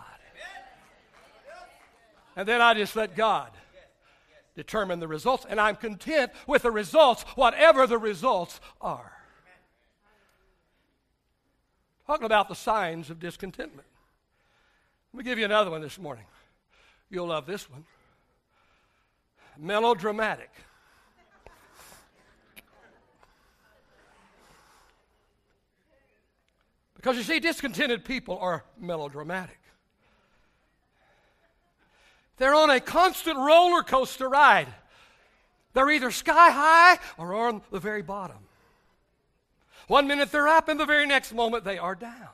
And 2.37 2.49
then 2.49 2.63
I 2.63 2.73
just 2.75 2.97
let 2.97 3.15
God 3.15 3.51
determine 4.55 5.01
the 5.01 5.09
results, 5.09 5.47
and 5.49 5.61
I'm 5.61 5.77
content 5.77 6.33
with 6.47 6.63
the 6.63 6.71
results, 6.71 7.23
whatever 7.35 7.87
the 7.87 7.99
results 7.99 8.61
are. 8.81 9.13
Talking 12.07 12.27
about 12.27 12.49
the 12.49 12.55
signs 12.55 13.11
of 13.11 13.21
discontentment. 13.21 13.87
Let 15.13 15.19
me 15.19 15.25
give 15.25 15.39
you 15.39 15.45
another 15.45 15.71
one 15.71 15.81
this 15.81 15.99
morning. 15.99 16.25
You'll 17.09 17.29
love 17.29 17.47
this 17.47 17.71
one. 17.71 17.85
Melodramatic. 19.59 20.51
Because 26.97 27.17
you 27.17 27.23
see, 27.23 27.41
discontented 27.41 28.05
people 28.05 28.39
are 28.39 28.65
melodramatic. 28.79 29.59
They're 32.41 32.55
on 32.55 32.71
a 32.71 32.81
constant 32.81 33.37
roller 33.37 33.83
coaster 33.83 34.27
ride. 34.27 34.69
They're 35.75 35.91
either 35.91 36.11
sky 36.11 36.51
high 36.51 36.99
or 37.19 37.35
on 37.35 37.61
the 37.71 37.79
very 37.79 38.01
bottom. 38.01 38.39
One 39.89 40.09
minute 40.09 40.33
they're 40.33 40.49
up, 40.49 40.71
and 40.71 40.81
the 40.81 40.87
very 40.87 41.07
next 41.07 41.35
moment 41.35 41.65
they 41.65 41.77
are 41.77 41.95
down. 41.95 42.31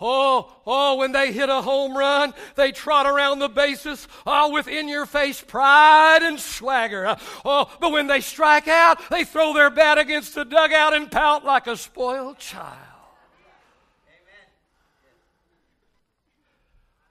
Oh, 0.00 0.50
oh, 0.66 0.96
when 0.96 1.12
they 1.12 1.30
hit 1.30 1.50
a 1.50 1.60
home 1.60 1.94
run, 1.94 2.32
they 2.54 2.72
trot 2.72 3.04
around 3.04 3.38
the 3.38 3.50
bases, 3.50 4.08
all 4.24 4.50
with 4.50 4.66
in 4.66 4.88
your 4.88 5.04
face 5.04 5.42
pride 5.42 6.22
and 6.22 6.40
swagger. 6.40 7.18
Oh, 7.44 7.70
but 7.78 7.92
when 7.92 8.06
they 8.06 8.22
strike 8.22 8.66
out, 8.66 8.98
they 9.10 9.24
throw 9.24 9.52
their 9.52 9.68
bat 9.68 9.98
against 9.98 10.34
the 10.34 10.46
dugout 10.46 10.94
and 10.94 11.10
pout 11.10 11.44
like 11.44 11.66
a 11.66 11.76
spoiled 11.76 12.38
child. 12.38 12.95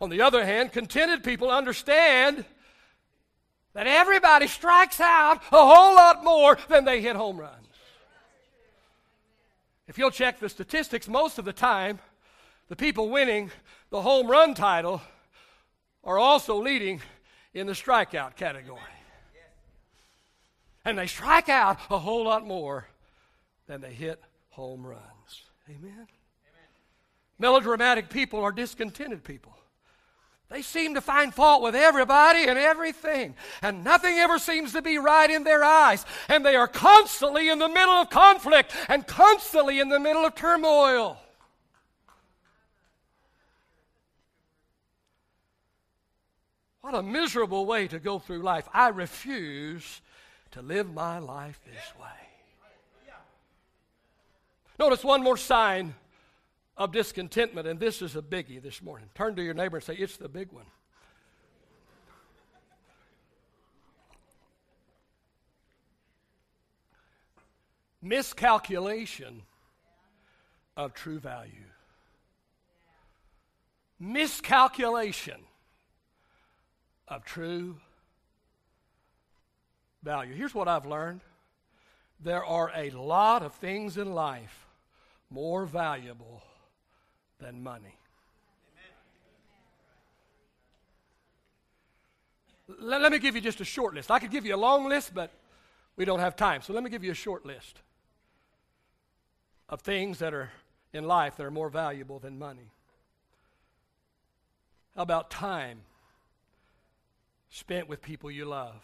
On 0.01 0.09
the 0.09 0.21
other 0.21 0.45
hand, 0.45 0.71
contented 0.71 1.23
people 1.23 1.49
understand 1.49 2.45
that 3.73 3.87
everybody 3.87 4.47
strikes 4.47 4.99
out 4.99 5.41
a 5.51 5.57
whole 5.57 5.95
lot 5.95 6.23
more 6.23 6.57
than 6.69 6.85
they 6.85 7.01
hit 7.01 7.15
home 7.15 7.39
runs. 7.39 7.67
If 9.87 9.97
you'll 9.97 10.11
check 10.11 10.39
the 10.39 10.49
statistics, 10.49 11.07
most 11.07 11.37
of 11.37 11.45
the 11.45 11.53
time, 11.53 11.99
the 12.69 12.75
people 12.75 13.09
winning 13.09 13.51
the 13.89 14.01
home 14.01 14.27
run 14.27 14.53
title 14.53 15.01
are 16.03 16.17
also 16.17 16.61
leading 16.61 17.01
in 17.53 17.67
the 17.67 17.73
strikeout 17.73 18.35
category. 18.35 18.79
And 20.83 20.97
they 20.97 21.07
strike 21.07 21.49
out 21.49 21.79
a 21.89 21.97
whole 21.97 22.25
lot 22.25 22.45
more 22.45 22.87
than 23.67 23.81
they 23.81 23.93
hit 23.93 24.21
home 24.49 24.85
runs. 24.85 25.01
Amen? 25.67 25.91
Amen. 25.91 26.07
Melodramatic 27.39 28.09
people 28.09 28.41
are 28.41 28.51
discontented 28.51 29.23
people. 29.23 29.55
They 30.49 30.61
seem 30.61 30.93
to 30.93 31.01
find 31.01 31.33
fault 31.33 31.63
with 31.63 31.75
everybody 31.75 32.45
and 32.45 32.57
everything, 32.57 33.35
and 33.61 33.83
nothing 33.83 34.17
ever 34.17 34.37
seems 34.37 34.73
to 34.73 34.81
be 34.81 34.99
right 34.99 35.29
in 35.29 35.43
their 35.43 35.63
eyes. 35.63 36.05
And 36.29 36.45
they 36.45 36.55
are 36.55 36.67
constantly 36.67 37.49
in 37.49 37.57
the 37.57 37.67
middle 37.67 37.95
of 37.95 38.09
conflict 38.09 38.75
and 38.87 39.07
constantly 39.07 39.79
in 39.79 39.89
the 39.89 39.99
middle 39.99 40.23
of 40.23 40.35
turmoil. 40.35 41.17
What 46.81 46.93
a 46.93 47.01
miserable 47.01 47.65
way 47.65 47.87
to 47.87 47.97
go 47.97 48.19
through 48.19 48.43
life. 48.43 48.67
I 48.71 48.89
refuse 48.89 50.01
to 50.51 50.61
live 50.61 50.93
my 50.93 51.17
life 51.17 51.59
this 51.65 51.99
way. 51.99 52.05
Notice 54.77 55.03
one 55.03 55.23
more 55.23 55.37
sign 55.37 55.95
of 56.77 56.91
discontentment, 56.91 57.67
and 57.67 57.79
this 57.79 58.01
is 58.01 58.15
a 58.15 58.21
biggie 58.21 58.61
this 58.61 58.81
morning. 58.81 59.09
Turn 59.15 59.35
to 59.35 59.43
your 59.43 59.53
neighbor 59.53 59.77
and 59.77 59.83
say, 59.83 59.95
It's 59.95 60.17
the 60.17 60.29
big 60.29 60.51
one. 60.51 60.65
Miscalculation 68.01 69.41
of 70.77 70.93
true 70.93 71.19
value. 71.19 71.51
Miscalculation 73.99 75.39
of 77.07 77.23
true 77.23 77.77
value. 80.03 80.35
Here's 80.35 80.53
what 80.53 80.67
I've 80.67 80.85
learned 80.85 81.21
there 82.19 82.45
are 82.45 82.71
a 82.75 82.91
lot 82.91 83.43
of 83.43 83.53
things 83.55 83.97
in 83.97 84.13
life 84.13 84.67
more 85.29 85.65
valuable 85.65 86.43
than 87.39 87.61
money. 87.61 87.95
Let, 92.79 93.01
let 93.01 93.11
me 93.11 93.19
give 93.19 93.35
you 93.35 93.41
just 93.41 93.61
a 93.61 93.65
short 93.65 93.93
list. 93.93 94.09
I 94.09 94.19
could 94.19 94.31
give 94.31 94.45
you 94.45 94.55
a 94.55 94.57
long 94.57 94.87
list, 94.89 95.13
but 95.13 95.31
we 95.95 96.05
don't 96.05 96.19
have 96.19 96.35
time. 96.35 96.61
So 96.61 96.73
let 96.73 96.83
me 96.83 96.89
give 96.89 97.03
you 97.03 97.11
a 97.11 97.15
short 97.15 97.45
list 97.45 97.79
of 99.69 99.81
things 99.81 100.19
that 100.19 100.33
are 100.33 100.51
in 100.93 101.05
life 101.05 101.37
that 101.37 101.45
are 101.45 101.51
more 101.51 101.69
valuable 101.69 102.19
than 102.19 102.39
money. 102.39 102.71
How 104.95 105.01
about 105.03 105.29
time 105.29 105.81
spent 107.49 107.89
with 107.89 108.01
people 108.01 108.31
you 108.31 108.45
love? 108.45 108.81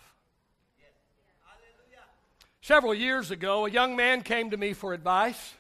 Several 2.63 2.93
years 2.93 3.31
ago, 3.31 3.65
a 3.65 3.72
young 3.72 3.96
man 3.96 4.22
came 4.22 4.51
to 4.51 4.58
me 4.58 4.74
for 4.74 4.93
advice. 4.93 5.55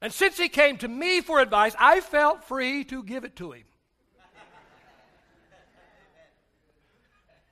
And 0.00 0.12
since 0.12 0.36
he 0.36 0.48
came 0.48 0.76
to 0.78 0.88
me 0.88 1.20
for 1.20 1.40
advice, 1.40 1.74
I 1.78 2.00
felt 2.00 2.44
free 2.44 2.84
to 2.84 3.02
give 3.02 3.24
it 3.24 3.36
to 3.36 3.52
him. 3.52 3.64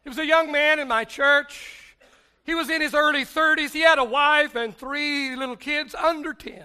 He 0.02 0.10
was 0.10 0.18
a 0.18 0.26
young 0.26 0.52
man 0.52 0.78
in 0.78 0.86
my 0.86 1.04
church. 1.04 1.96
He 2.44 2.54
was 2.54 2.68
in 2.68 2.82
his 2.82 2.94
early 2.94 3.24
30s. 3.24 3.72
He 3.72 3.80
had 3.80 3.98
a 3.98 4.04
wife 4.04 4.54
and 4.54 4.76
three 4.76 5.34
little 5.34 5.56
kids 5.56 5.94
under 5.94 6.34
10. 6.34 6.62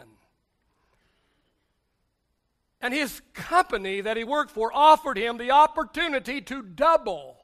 And 2.81 2.93
his 2.93 3.21
company 3.33 4.01
that 4.01 4.17
he 4.17 4.25
worked 4.25 4.51
for 4.51 4.71
offered 4.73 5.17
him 5.17 5.37
the 5.37 5.51
opportunity 5.51 6.41
to 6.41 6.61
double. 6.61 7.37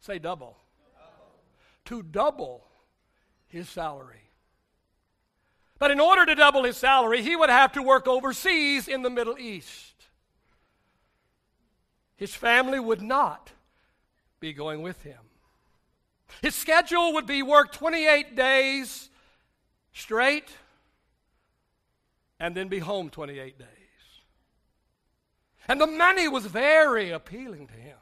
Say 0.00 0.18
double. 0.18 0.56
double. 0.96 1.26
To 1.84 2.02
double 2.02 2.64
his 3.46 3.68
salary. 3.68 4.27
But 5.78 5.90
in 5.90 6.00
order 6.00 6.26
to 6.26 6.34
double 6.34 6.64
his 6.64 6.76
salary, 6.76 7.22
he 7.22 7.36
would 7.36 7.50
have 7.50 7.72
to 7.72 7.82
work 7.82 8.08
overseas 8.08 8.88
in 8.88 9.02
the 9.02 9.10
Middle 9.10 9.38
East. 9.38 9.94
His 12.16 12.34
family 12.34 12.80
would 12.80 13.00
not 13.00 13.52
be 14.40 14.52
going 14.52 14.82
with 14.82 15.02
him. 15.02 15.20
His 16.42 16.54
schedule 16.54 17.14
would 17.14 17.26
be 17.26 17.42
work 17.42 17.72
28 17.72 18.34
days 18.34 19.08
straight 19.92 20.50
and 22.40 22.54
then 22.54 22.68
be 22.68 22.78
home 22.78 23.08
28 23.10 23.58
days. 23.58 23.68
And 25.68 25.80
the 25.80 25.86
money 25.86 26.28
was 26.28 26.46
very 26.46 27.10
appealing 27.10 27.66
to 27.68 27.74
him. 27.74 27.96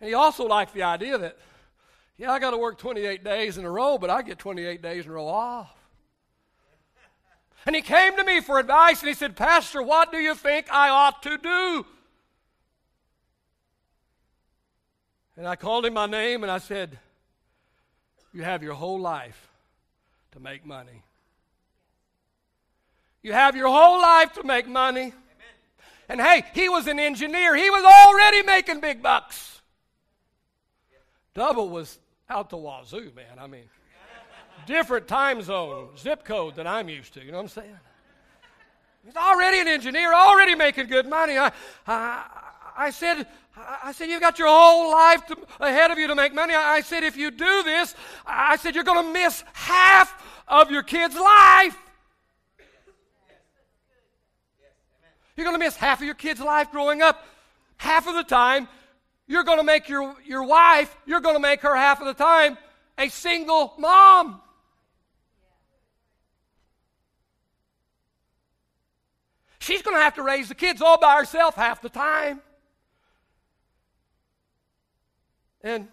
And 0.00 0.08
he 0.08 0.14
also 0.14 0.46
liked 0.46 0.74
the 0.74 0.84
idea 0.84 1.18
that, 1.18 1.36
yeah, 2.18 2.32
I 2.32 2.40
got 2.40 2.50
to 2.50 2.58
work 2.58 2.78
28 2.78 3.22
days 3.22 3.58
in 3.58 3.64
a 3.64 3.70
row, 3.70 3.96
but 3.96 4.10
I 4.10 4.22
get 4.22 4.40
28 4.40 4.82
days 4.82 5.04
in 5.04 5.10
a 5.10 5.14
row 5.14 5.28
off. 5.28 5.72
And 7.64 7.76
he 7.76 7.82
came 7.82 8.16
to 8.16 8.24
me 8.24 8.40
for 8.40 8.58
advice 8.58 9.00
and 9.00 9.08
he 9.08 9.14
said, 9.14 9.36
Pastor, 9.36 9.82
what 9.82 10.10
do 10.10 10.18
you 10.18 10.34
think 10.34 10.66
I 10.72 10.88
ought 10.88 11.22
to 11.22 11.38
do? 11.38 11.86
And 15.36 15.46
I 15.46 15.54
called 15.54 15.86
him 15.86 15.94
my 15.94 16.06
name 16.06 16.42
and 16.42 16.50
I 16.50 16.58
said, 16.58 16.98
You 18.32 18.42
have 18.42 18.62
your 18.62 18.74
whole 18.74 18.98
life 19.00 19.48
to 20.32 20.40
make 20.40 20.66
money. 20.66 21.02
You 23.22 23.32
have 23.32 23.54
your 23.54 23.68
whole 23.68 24.00
life 24.00 24.32
to 24.34 24.42
make 24.42 24.66
money. 24.66 25.12
And 26.08 26.20
hey, 26.20 26.44
he 26.54 26.68
was 26.68 26.86
an 26.86 26.98
engineer. 26.98 27.54
He 27.54 27.70
was 27.70 27.84
already 27.84 28.42
making 28.42 28.80
big 28.80 29.02
bucks. 29.02 29.60
Double 31.34 31.68
was 31.68 31.98
out 32.30 32.50
the 32.50 32.56
wazoo, 32.56 33.10
man. 33.16 33.38
I 33.38 33.46
mean, 33.46 33.64
different 34.66 35.08
time 35.08 35.42
zone, 35.42 35.88
zip 35.96 36.24
code 36.24 36.56
than 36.56 36.66
I'm 36.66 36.88
used 36.88 37.14
to. 37.14 37.24
You 37.24 37.32
know 37.32 37.38
what 37.38 37.44
I'm 37.44 37.48
saying? 37.48 37.78
He's 39.04 39.16
already 39.16 39.60
an 39.60 39.68
engineer, 39.68 40.12
already 40.12 40.54
making 40.54 40.88
good 40.88 41.08
money. 41.08 41.38
I, 41.38 41.50
I, 41.86 42.24
I 42.76 42.90
said, 42.90 43.26
I 43.82 43.92
said, 43.92 44.08
you've 44.08 44.20
got 44.20 44.38
your 44.38 44.48
whole 44.48 44.90
life 44.90 45.24
to, 45.26 45.36
ahead 45.60 45.90
of 45.90 45.98
you 45.98 46.06
to 46.08 46.14
make 46.14 46.34
money. 46.34 46.54
I 46.54 46.80
said, 46.82 47.02
if 47.02 47.16
you 47.16 47.30
do 47.30 47.62
this, 47.62 47.94
I 48.26 48.56
said, 48.56 48.74
you're 48.74 48.84
going 48.84 49.06
to 49.06 49.12
miss 49.12 49.42
half 49.54 50.22
of 50.46 50.70
your 50.70 50.82
kid's 50.82 51.16
life. 51.16 51.76
You're 55.36 55.44
going 55.44 55.58
to 55.58 55.64
miss 55.64 55.76
half 55.76 56.00
of 56.00 56.04
your 56.04 56.14
kid's 56.14 56.40
life 56.40 56.70
growing 56.70 57.00
up. 57.00 57.24
Half 57.76 58.08
of 58.08 58.14
the 58.14 58.24
time, 58.24 58.68
you're 59.28 59.44
going 59.44 59.58
to 59.58 59.64
make 59.64 59.88
your, 59.88 60.16
your 60.24 60.42
wife, 60.42 60.96
you're 61.06 61.20
going 61.20 61.36
to 61.36 61.40
make 61.40 61.60
her 61.60 61.76
half 61.76 62.00
of 62.00 62.06
the 62.06 62.14
time 62.14 62.58
a 62.96 63.08
single 63.08 63.74
mom. 63.78 64.40
She's 69.60 69.82
going 69.82 69.96
to 69.96 70.02
have 70.02 70.14
to 70.14 70.22
raise 70.22 70.48
the 70.48 70.54
kids 70.54 70.80
all 70.80 70.98
by 70.98 71.16
herself 71.18 71.54
half 71.54 71.82
the 71.82 71.90
time. 71.90 72.40
And 75.62 75.88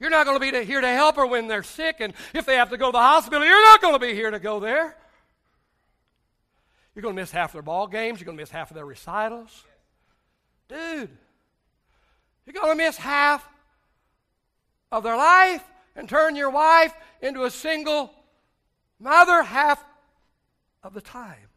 you're 0.00 0.10
not 0.10 0.24
going 0.24 0.40
to 0.40 0.52
be 0.52 0.64
here 0.64 0.80
to 0.80 0.88
help 0.88 1.16
her 1.16 1.26
when 1.26 1.46
they're 1.48 1.62
sick, 1.62 1.96
and 2.00 2.14
if 2.32 2.46
they 2.46 2.56
have 2.56 2.70
to 2.70 2.78
go 2.78 2.86
to 2.86 2.92
the 2.92 2.98
hospital, 2.98 3.44
you're 3.44 3.64
not 3.64 3.82
going 3.82 3.94
to 3.94 3.98
be 3.98 4.14
here 4.14 4.30
to 4.30 4.38
go 4.38 4.60
there. 4.60 4.96
You're 6.94 7.02
going 7.02 7.14
to 7.14 7.20
miss 7.20 7.30
half 7.30 7.52
their 7.52 7.60
ball 7.60 7.86
games. 7.86 8.18
You're 8.18 8.26
going 8.26 8.38
to 8.38 8.42
miss 8.42 8.50
half 8.50 8.70
of 8.70 8.74
their 8.74 8.86
recitals. 8.86 9.64
Dude, 10.68 11.10
you're 12.46 12.54
going 12.54 12.78
to 12.78 12.84
miss 12.84 12.96
half 12.96 13.46
of 14.92 15.02
their 15.02 15.16
life 15.16 15.64
and 15.96 16.08
turn 16.08 16.36
your 16.36 16.50
wife 16.50 16.94
into 17.20 17.44
a 17.44 17.50
single 17.50 18.12
mother 19.00 19.42
half 19.42 19.84
of 20.82 20.94
the 20.94 21.00
time. 21.00 21.48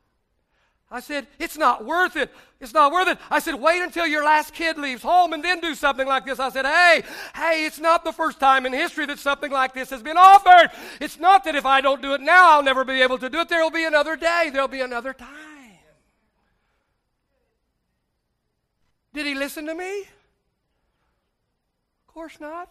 I 0.91 1.01
said, 1.01 1.27
It's 1.37 1.57
not 1.57 1.85
worth 1.85 2.15
it. 2.15 2.33
It's 2.59 2.73
not 2.73 2.91
worth 2.91 3.07
it. 3.07 3.19
I 3.29 3.37
said, 3.39 3.55
Wait 3.55 3.81
until 3.81 4.07
your 4.07 4.23
last 4.23 4.55
kid 4.55 4.77
leaves 4.77 5.03
home 5.03 5.33
and 5.33 5.43
then 5.43 5.59
do 5.59 5.75
something 5.75 6.07
like 6.07 6.25
this. 6.25 6.39
I 6.39 6.49
said, 6.49 6.65
Hey, 6.65 7.03
hey, 7.35 7.65
it's 7.65 7.79
not 7.79 8.03
the 8.03 8.11
first 8.11 8.39
time 8.39 8.65
in 8.65 8.73
history 8.73 9.05
that 9.05 9.19
something 9.19 9.51
like 9.51 9.75
this 9.75 9.91
has 9.91 10.01
been 10.01 10.17
offered. 10.17 10.71
It's 10.99 11.19
not 11.19 11.43
that 11.43 11.55
if 11.55 11.65
I 11.65 11.81
don't 11.81 12.01
do 12.01 12.15
it 12.15 12.21
now, 12.21 12.53
I'll 12.53 12.63
never 12.63 12.83
be 12.83 13.03
able 13.03 13.19
to 13.19 13.29
do 13.29 13.39
it. 13.41 13.49
There 13.49 13.61
will 13.61 13.69
be 13.69 13.85
another 13.85 14.15
day, 14.15 14.49
there'll 14.51 14.67
be 14.67 14.81
another 14.81 15.13
time. 15.13 15.27
Did 19.13 19.27
he 19.27 19.35
listen 19.35 19.65
to 19.67 19.75
me? 19.75 20.05
Course 22.19 22.41
not. 22.41 22.69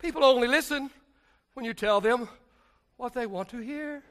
People 0.00 0.24
only 0.24 0.48
listen 0.48 0.90
when 1.54 1.64
you 1.64 1.72
tell 1.72 2.00
them 2.00 2.28
what 2.96 3.14
they 3.14 3.26
want 3.26 3.50
to 3.50 3.58
hear. 3.58 4.02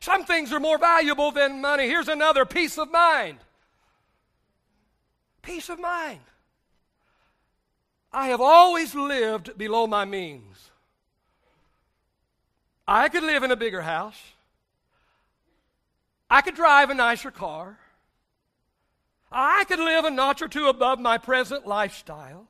Some 0.00 0.26
things 0.26 0.52
are 0.52 0.60
more 0.60 0.76
valuable 0.76 1.30
than 1.30 1.62
money. 1.62 1.86
Here's 1.86 2.08
another 2.08 2.44
peace 2.44 2.76
of 2.76 2.92
mind. 2.92 3.38
Peace 5.40 5.70
of 5.70 5.80
mind. 5.80 6.20
I 8.12 8.28
have 8.28 8.42
always 8.42 8.94
lived 8.94 9.56
below 9.56 9.86
my 9.86 10.04
means. 10.04 10.68
I 12.86 13.08
could 13.08 13.22
live 13.22 13.42
in 13.42 13.50
a 13.50 13.56
bigger 13.56 13.80
house. 13.80 14.20
I 16.28 16.42
could 16.42 16.56
drive 16.56 16.90
a 16.90 16.94
nicer 16.94 17.30
car. 17.30 17.78
I 19.30 19.64
could 19.64 19.78
live 19.78 20.04
a 20.04 20.10
notch 20.10 20.42
or 20.42 20.48
two 20.48 20.68
above 20.68 20.98
my 20.98 21.18
present 21.18 21.66
lifestyle. 21.66 22.46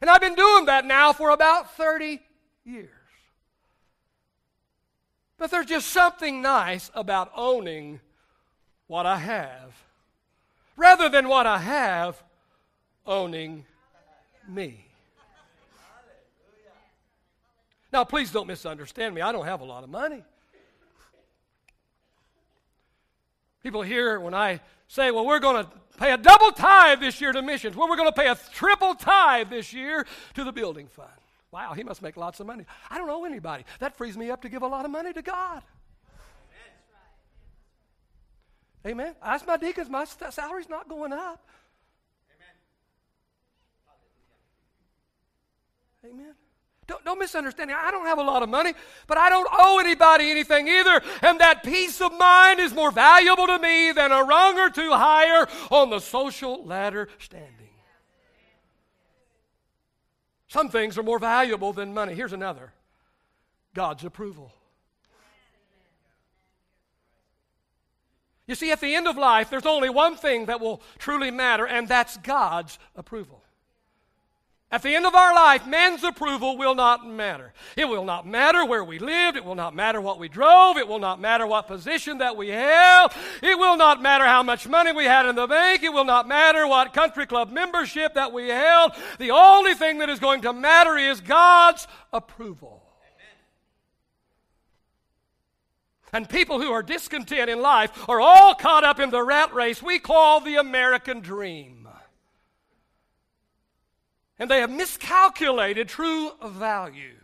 And 0.00 0.10
I've 0.10 0.20
been 0.20 0.34
doing 0.34 0.66
that 0.66 0.84
now 0.84 1.12
for 1.12 1.30
about 1.30 1.76
30 1.76 2.20
years. 2.64 2.90
But 5.38 5.50
there's 5.50 5.66
just 5.66 5.88
something 5.88 6.40
nice 6.40 6.90
about 6.94 7.30
owning 7.36 8.00
what 8.86 9.04
I 9.04 9.18
have 9.18 9.74
rather 10.76 11.08
than 11.08 11.28
what 11.28 11.46
I 11.46 11.58
have 11.58 12.22
owning 13.06 13.64
me. 14.48 14.86
Now, 17.92 18.04
please 18.04 18.30
don't 18.30 18.46
misunderstand 18.46 19.14
me. 19.14 19.20
I 19.20 19.32
don't 19.32 19.46
have 19.46 19.60
a 19.60 19.64
lot 19.64 19.84
of 19.84 19.90
money. 19.90 20.22
People 23.62 23.82
hear 23.82 24.20
when 24.20 24.34
I 24.34 24.60
say, 24.88 25.10
well, 25.10 25.26
we're 25.26 25.38
going 25.38 25.64
to 25.64 25.70
pay 25.96 26.12
a 26.12 26.16
double 26.16 26.52
tithe 26.52 27.00
this 27.00 27.20
year 27.20 27.32
to 27.32 27.42
missions. 27.42 27.76
Well, 27.76 27.88
we're 27.88 27.96
going 27.96 28.12
to 28.12 28.20
pay 28.20 28.28
a 28.28 28.38
triple 28.52 28.94
tithe 28.94 29.50
this 29.50 29.72
year 29.72 30.06
to 30.34 30.44
the 30.44 30.52
building 30.52 30.88
fund. 30.88 31.08
Wow, 31.50 31.72
he 31.74 31.82
must 31.82 32.02
make 32.02 32.16
lots 32.16 32.40
of 32.40 32.46
money. 32.46 32.64
I 32.90 32.98
don't 32.98 33.06
know 33.06 33.24
anybody. 33.24 33.64
That 33.78 33.96
frees 33.96 34.16
me 34.16 34.30
up 34.30 34.42
to 34.42 34.48
give 34.48 34.62
a 34.62 34.66
lot 34.66 34.84
of 34.84 34.90
money 34.90 35.12
to 35.12 35.22
God. 35.22 35.62
Amen. 38.86 39.14
I 39.20 39.34
ask 39.34 39.46
my 39.46 39.56
deacons, 39.56 39.88
my 39.88 40.04
salary's 40.04 40.68
not 40.68 40.88
going 40.88 41.12
up. 41.12 41.44
Amen. 46.04 46.20
Amen. 46.20 46.34
Don't, 46.86 47.04
don't 47.04 47.18
misunderstand 47.18 47.68
me. 47.68 47.74
I 47.74 47.90
don't 47.90 48.06
have 48.06 48.18
a 48.18 48.22
lot 48.22 48.42
of 48.42 48.48
money, 48.48 48.72
but 49.06 49.18
I 49.18 49.28
don't 49.28 49.48
owe 49.50 49.78
anybody 49.78 50.30
anything 50.30 50.68
either. 50.68 51.02
And 51.22 51.40
that 51.40 51.64
peace 51.64 52.00
of 52.00 52.16
mind 52.16 52.60
is 52.60 52.72
more 52.72 52.92
valuable 52.92 53.46
to 53.46 53.58
me 53.58 53.92
than 53.92 54.12
a 54.12 54.22
rung 54.22 54.58
or 54.58 54.70
two 54.70 54.92
higher 54.92 55.48
on 55.70 55.90
the 55.90 55.98
social 55.98 56.64
ladder 56.64 57.08
standing. 57.18 57.52
Some 60.48 60.68
things 60.68 60.96
are 60.96 61.02
more 61.02 61.18
valuable 61.18 61.72
than 61.72 61.92
money. 61.92 62.14
Here's 62.14 62.32
another 62.32 62.72
God's 63.74 64.04
approval. 64.04 64.52
You 68.46 68.54
see, 68.54 68.70
at 68.70 68.80
the 68.80 68.94
end 68.94 69.08
of 69.08 69.16
life, 69.16 69.50
there's 69.50 69.66
only 69.66 69.90
one 69.90 70.16
thing 70.16 70.46
that 70.46 70.60
will 70.60 70.80
truly 70.98 71.32
matter, 71.32 71.66
and 71.66 71.88
that's 71.88 72.16
God's 72.18 72.78
approval. 72.94 73.42
At 74.76 74.82
the 74.82 74.94
end 74.94 75.06
of 75.06 75.14
our 75.14 75.34
life, 75.34 75.66
man's 75.66 76.04
approval 76.04 76.58
will 76.58 76.74
not 76.74 77.08
matter. 77.08 77.54
It 77.78 77.86
will 77.86 78.04
not 78.04 78.26
matter 78.26 78.62
where 78.62 78.84
we 78.84 78.98
lived. 78.98 79.34
It 79.34 79.42
will 79.42 79.54
not 79.54 79.74
matter 79.74 80.02
what 80.02 80.18
we 80.18 80.28
drove. 80.28 80.76
It 80.76 80.86
will 80.86 80.98
not 80.98 81.18
matter 81.18 81.46
what 81.46 81.66
position 81.66 82.18
that 82.18 82.36
we 82.36 82.48
held. 82.48 83.12
It 83.42 83.58
will 83.58 83.78
not 83.78 84.02
matter 84.02 84.26
how 84.26 84.42
much 84.42 84.68
money 84.68 84.92
we 84.92 85.06
had 85.06 85.24
in 85.24 85.34
the 85.34 85.46
bank. 85.46 85.82
It 85.82 85.94
will 85.94 86.04
not 86.04 86.28
matter 86.28 86.66
what 86.66 86.92
country 86.92 87.24
club 87.24 87.50
membership 87.50 88.12
that 88.12 88.34
we 88.34 88.48
held. 88.48 88.92
The 89.18 89.30
only 89.30 89.72
thing 89.72 89.96
that 90.00 90.10
is 90.10 90.18
going 90.18 90.42
to 90.42 90.52
matter 90.52 90.98
is 90.98 91.22
God's 91.22 91.88
approval. 92.12 92.82
And 96.12 96.28
people 96.28 96.60
who 96.60 96.70
are 96.70 96.82
discontent 96.82 97.48
in 97.48 97.62
life 97.62 98.06
are 98.10 98.20
all 98.20 98.54
caught 98.54 98.84
up 98.84 99.00
in 99.00 99.08
the 99.08 99.22
rat 99.22 99.54
race 99.54 99.82
we 99.82 99.98
call 99.98 100.40
the 100.40 100.56
American 100.56 101.20
dream. 101.20 101.85
And 104.38 104.50
they 104.50 104.60
have 104.60 104.70
miscalculated 104.70 105.88
true 105.88 106.30
value. 106.44 107.14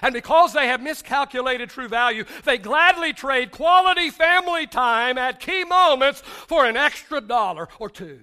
And 0.00 0.14
because 0.14 0.52
they 0.52 0.68
have 0.68 0.80
miscalculated 0.80 1.68
true 1.68 1.88
value, 1.88 2.24
they 2.44 2.58
gladly 2.58 3.12
trade 3.12 3.50
quality 3.50 4.10
family 4.10 4.66
time 4.66 5.18
at 5.18 5.40
key 5.40 5.64
moments 5.64 6.20
for 6.20 6.64
an 6.64 6.76
extra 6.76 7.20
dollar 7.20 7.68
or 7.78 7.90
two. 7.90 8.20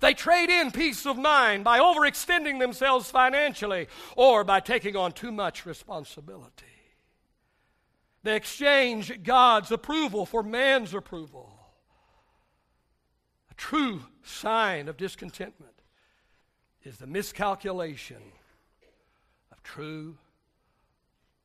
They 0.00 0.14
trade 0.14 0.48
in 0.48 0.70
peace 0.70 1.06
of 1.06 1.18
mind 1.18 1.64
by 1.64 1.80
overextending 1.80 2.60
themselves 2.60 3.10
financially 3.10 3.88
or 4.16 4.44
by 4.44 4.60
taking 4.60 4.96
on 4.96 5.12
too 5.12 5.32
much 5.32 5.66
responsibility. 5.66 6.64
They 8.22 8.36
exchange 8.36 9.22
God's 9.22 9.72
approval 9.72 10.24
for 10.24 10.42
man's 10.42 10.94
approval. 10.94 11.52
A 13.50 13.54
true 13.54 14.02
sign 14.28 14.88
of 14.88 14.96
discontentment 14.96 15.74
is 16.84 16.98
the 16.98 17.06
miscalculation 17.06 18.22
of 19.50 19.62
true 19.62 20.16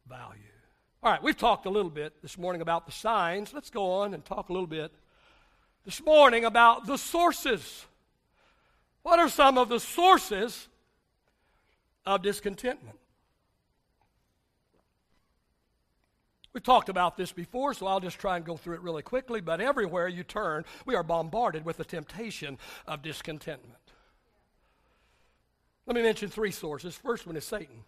value. 0.07 0.39
All 1.01 1.11
right, 1.11 1.21
we've 1.21 1.37
talked 1.37 1.65
a 1.65 1.69
little 1.69 1.91
bit 1.91 2.21
this 2.21 2.37
morning 2.37 2.61
about 2.61 2.85
the 2.85 2.91
signs. 2.91 3.53
Let's 3.53 3.69
go 3.69 3.91
on 3.91 4.13
and 4.13 4.23
talk 4.23 4.49
a 4.49 4.53
little 4.53 4.67
bit 4.67 4.91
this 5.85 6.01
morning 6.03 6.45
about 6.45 6.85
the 6.85 6.97
sources. 6.97 7.85
What 9.01 9.19
are 9.19 9.27
some 9.27 9.57
of 9.57 9.67
the 9.67 9.79
sources 9.79 10.67
of 12.05 12.21
discontentment? 12.21 12.97
We've 16.53 16.63
talked 16.63 16.89
about 16.89 17.17
this 17.17 17.31
before, 17.31 17.73
so 17.73 17.87
I'll 17.87 17.99
just 17.99 18.19
try 18.19 18.37
and 18.37 18.45
go 18.45 18.55
through 18.57 18.75
it 18.75 18.81
really 18.81 19.01
quickly. 19.01 19.41
But 19.41 19.59
everywhere 19.59 20.07
you 20.07 20.23
turn, 20.23 20.65
we 20.85 20.93
are 20.95 21.03
bombarded 21.03 21.65
with 21.65 21.77
the 21.77 21.83
temptation 21.83 22.59
of 22.87 23.01
discontentment. 23.01 23.79
Let 25.87 25.95
me 25.95 26.03
mention 26.03 26.29
three 26.29 26.51
sources. 26.51 26.95
First 26.95 27.25
one 27.25 27.35
is 27.35 27.43
Satan. 27.43 27.83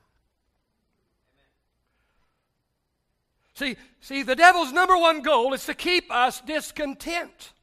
See, 3.53 3.77
see, 4.01 4.23
the 4.23 4.35
devil's 4.35 4.73
number 4.73 4.97
one 4.97 5.21
goal 5.21 5.53
is 5.53 5.65
to 5.65 5.73
keep 5.73 6.11
us 6.11 6.41
discontent. 6.41 7.53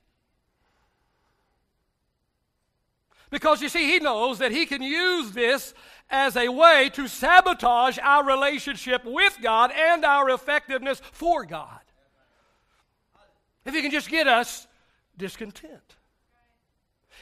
Because 3.32 3.62
you 3.62 3.70
see, 3.70 3.90
he 3.90 3.98
knows 3.98 4.38
that 4.38 4.52
he 4.52 4.66
can 4.66 4.82
use 4.82 5.32
this 5.32 5.72
as 6.10 6.36
a 6.36 6.50
way 6.50 6.90
to 6.92 7.08
sabotage 7.08 7.98
our 8.02 8.24
relationship 8.24 9.06
with 9.06 9.38
God 9.42 9.72
and 9.72 10.04
our 10.04 10.28
effectiveness 10.28 11.00
for 11.12 11.46
God. 11.46 11.80
If 13.64 13.72
He 13.74 13.80
can 13.80 13.90
just 13.90 14.10
get 14.10 14.28
us 14.28 14.66
discontent. 15.16 15.96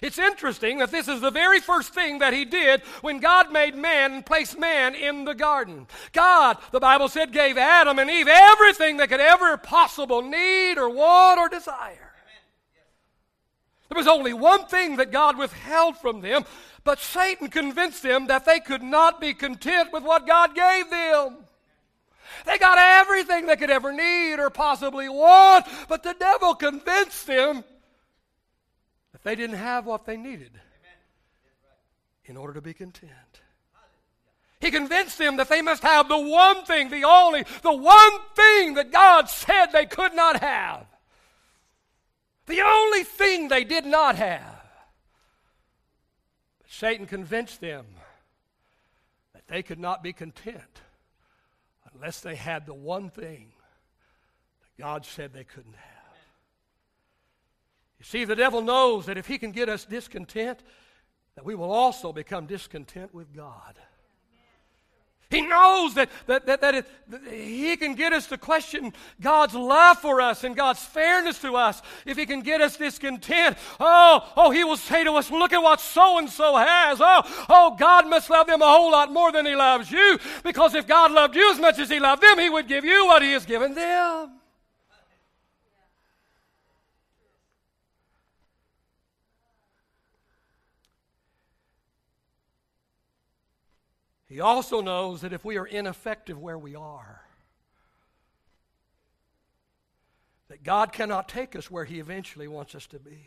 It's 0.02 0.18
interesting 0.18 0.78
that 0.78 0.90
this 0.90 1.06
is 1.06 1.20
the 1.20 1.30
very 1.30 1.60
first 1.60 1.94
thing 1.94 2.20
that 2.20 2.32
he 2.32 2.46
did 2.46 2.80
when 3.02 3.20
God 3.20 3.52
made 3.52 3.74
man 3.74 4.14
and 4.14 4.24
placed 4.24 4.58
man 4.58 4.94
in 4.94 5.26
the 5.26 5.34
garden. 5.34 5.86
God, 6.12 6.56
the 6.72 6.80
Bible 6.80 7.08
said, 7.08 7.32
gave 7.32 7.58
Adam 7.58 7.98
and 7.98 8.10
Eve 8.10 8.26
everything 8.26 8.96
they 8.96 9.06
could 9.06 9.20
ever 9.20 9.58
possible 9.58 10.22
need 10.22 10.78
or 10.78 10.88
want 10.88 11.38
or 11.38 11.50
desire. 11.50 12.09
There 13.90 13.98
was 13.98 14.06
only 14.06 14.32
one 14.32 14.66
thing 14.66 14.96
that 14.96 15.10
God 15.10 15.36
withheld 15.36 15.96
from 15.96 16.20
them, 16.20 16.44
but 16.84 17.00
Satan 17.00 17.48
convinced 17.48 18.04
them 18.04 18.28
that 18.28 18.44
they 18.44 18.60
could 18.60 18.84
not 18.84 19.20
be 19.20 19.34
content 19.34 19.92
with 19.92 20.04
what 20.04 20.28
God 20.28 20.54
gave 20.54 20.88
them. 20.88 21.38
They 22.46 22.56
got 22.56 22.78
everything 22.78 23.46
they 23.46 23.56
could 23.56 23.68
ever 23.68 23.92
need 23.92 24.36
or 24.36 24.48
possibly 24.48 25.08
want, 25.08 25.66
but 25.88 26.04
the 26.04 26.14
devil 26.14 26.54
convinced 26.54 27.26
them 27.26 27.64
that 29.10 29.24
they 29.24 29.34
didn't 29.34 29.56
have 29.56 29.86
what 29.86 30.06
they 30.06 30.16
needed 30.16 30.52
in 32.26 32.36
order 32.36 32.54
to 32.54 32.62
be 32.62 32.72
content. 32.72 33.10
He 34.60 34.70
convinced 34.70 35.18
them 35.18 35.38
that 35.38 35.48
they 35.48 35.62
must 35.62 35.82
have 35.82 36.08
the 36.08 36.16
one 36.16 36.64
thing, 36.64 36.90
the 36.90 37.04
only, 37.04 37.44
the 37.62 37.72
one 37.72 38.12
thing 38.36 38.74
that 38.74 38.92
God 38.92 39.28
said 39.28 39.66
they 39.66 39.86
could 39.86 40.14
not 40.14 40.38
have. 40.40 40.86
The 42.50 42.62
only 42.62 43.04
thing 43.04 43.46
they 43.46 43.62
did 43.62 43.86
not 43.86 44.16
have. 44.16 44.60
But 46.60 46.70
Satan 46.70 47.06
convinced 47.06 47.60
them 47.60 47.86
that 49.32 49.46
they 49.46 49.62
could 49.62 49.78
not 49.78 50.02
be 50.02 50.12
content 50.12 50.82
unless 51.94 52.20
they 52.20 52.34
had 52.34 52.66
the 52.66 52.74
one 52.74 53.08
thing 53.08 53.52
that 54.62 54.82
God 54.82 55.06
said 55.06 55.32
they 55.32 55.44
couldn't 55.44 55.76
have. 55.76 56.16
You 58.00 58.04
see, 58.04 58.24
the 58.24 58.34
devil 58.34 58.62
knows 58.62 59.06
that 59.06 59.16
if 59.16 59.28
he 59.28 59.38
can 59.38 59.52
get 59.52 59.68
us 59.68 59.84
discontent, 59.84 60.64
that 61.36 61.44
we 61.44 61.54
will 61.54 61.70
also 61.70 62.12
become 62.12 62.46
discontent 62.46 63.14
with 63.14 63.32
God. 63.32 63.78
He 65.30 65.42
knows 65.42 65.94
that, 65.94 66.10
that, 66.26 66.46
that, 66.46 66.60
that, 66.60 66.74
it, 66.74 66.86
that, 67.08 67.22
He 67.32 67.76
can 67.76 67.94
get 67.94 68.12
us 68.12 68.26
to 68.26 68.36
question 68.36 68.92
God's 69.20 69.54
love 69.54 69.98
for 69.98 70.20
us 70.20 70.42
and 70.42 70.56
God's 70.56 70.82
fairness 70.82 71.38
to 71.40 71.54
us. 71.54 71.80
If 72.04 72.16
He 72.16 72.26
can 72.26 72.40
get 72.40 72.60
us 72.60 72.76
discontent, 72.76 73.56
oh, 73.78 74.28
oh, 74.36 74.50
He 74.50 74.64
will 74.64 74.76
say 74.76 75.04
to 75.04 75.12
us, 75.12 75.30
look 75.30 75.52
at 75.52 75.62
what 75.62 75.80
so 75.80 76.18
and 76.18 76.28
so 76.28 76.56
has. 76.56 77.00
Oh, 77.00 77.46
oh, 77.48 77.76
God 77.78 78.08
must 78.08 78.28
love 78.28 78.48
them 78.48 78.60
a 78.60 78.66
whole 78.66 78.90
lot 78.90 79.12
more 79.12 79.30
than 79.30 79.46
He 79.46 79.54
loves 79.54 79.90
you. 79.90 80.18
Because 80.42 80.74
if 80.74 80.88
God 80.88 81.12
loved 81.12 81.36
you 81.36 81.52
as 81.52 81.60
much 81.60 81.78
as 81.78 81.88
He 81.88 82.00
loved 82.00 82.22
them, 82.22 82.38
He 82.38 82.50
would 82.50 82.66
give 82.66 82.84
you 82.84 83.06
what 83.06 83.22
He 83.22 83.30
has 83.30 83.46
given 83.46 83.74
them. 83.74 84.39
He 94.30 94.38
also 94.38 94.80
knows 94.80 95.22
that 95.22 95.32
if 95.32 95.44
we 95.44 95.58
are 95.58 95.66
ineffective 95.66 96.38
where 96.38 96.56
we 96.56 96.76
are, 96.76 97.20
that 100.48 100.62
God 100.62 100.92
cannot 100.92 101.28
take 101.28 101.56
us 101.56 101.68
where 101.68 101.84
He 101.84 101.98
eventually 101.98 102.46
wants 102.46 102.76
us 102.76 102.86
to 102.88 103.00
be. 103.00 103.18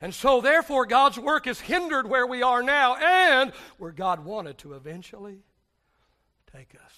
And 0.00 0.14
so, 0.14 0.40
therefore, 0.40 0.86
God's 0.86 1.18
work 1.18 1.46
is 1.46 1.60
hindered 1.60 2.08
where 2.08 2.26
we 2.26 2.42
are 2.42 2.62
now 2.62 2.96
and 2.96 3.52
where 3.76 3.92
God 3.92 4.24
wanted 4.24 4.56
to 4.58 4.72
eventually 4.72 5.42
take 6.50 6.74
us. 6.74 6.94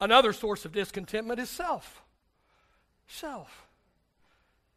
Another 0.00 0.32
source 0.32 0.64
of 0.64 0.72
discontentment 0.72 1.38
is 1.38 1.50
self. 1.50 2.02
Self. 3.06 3.66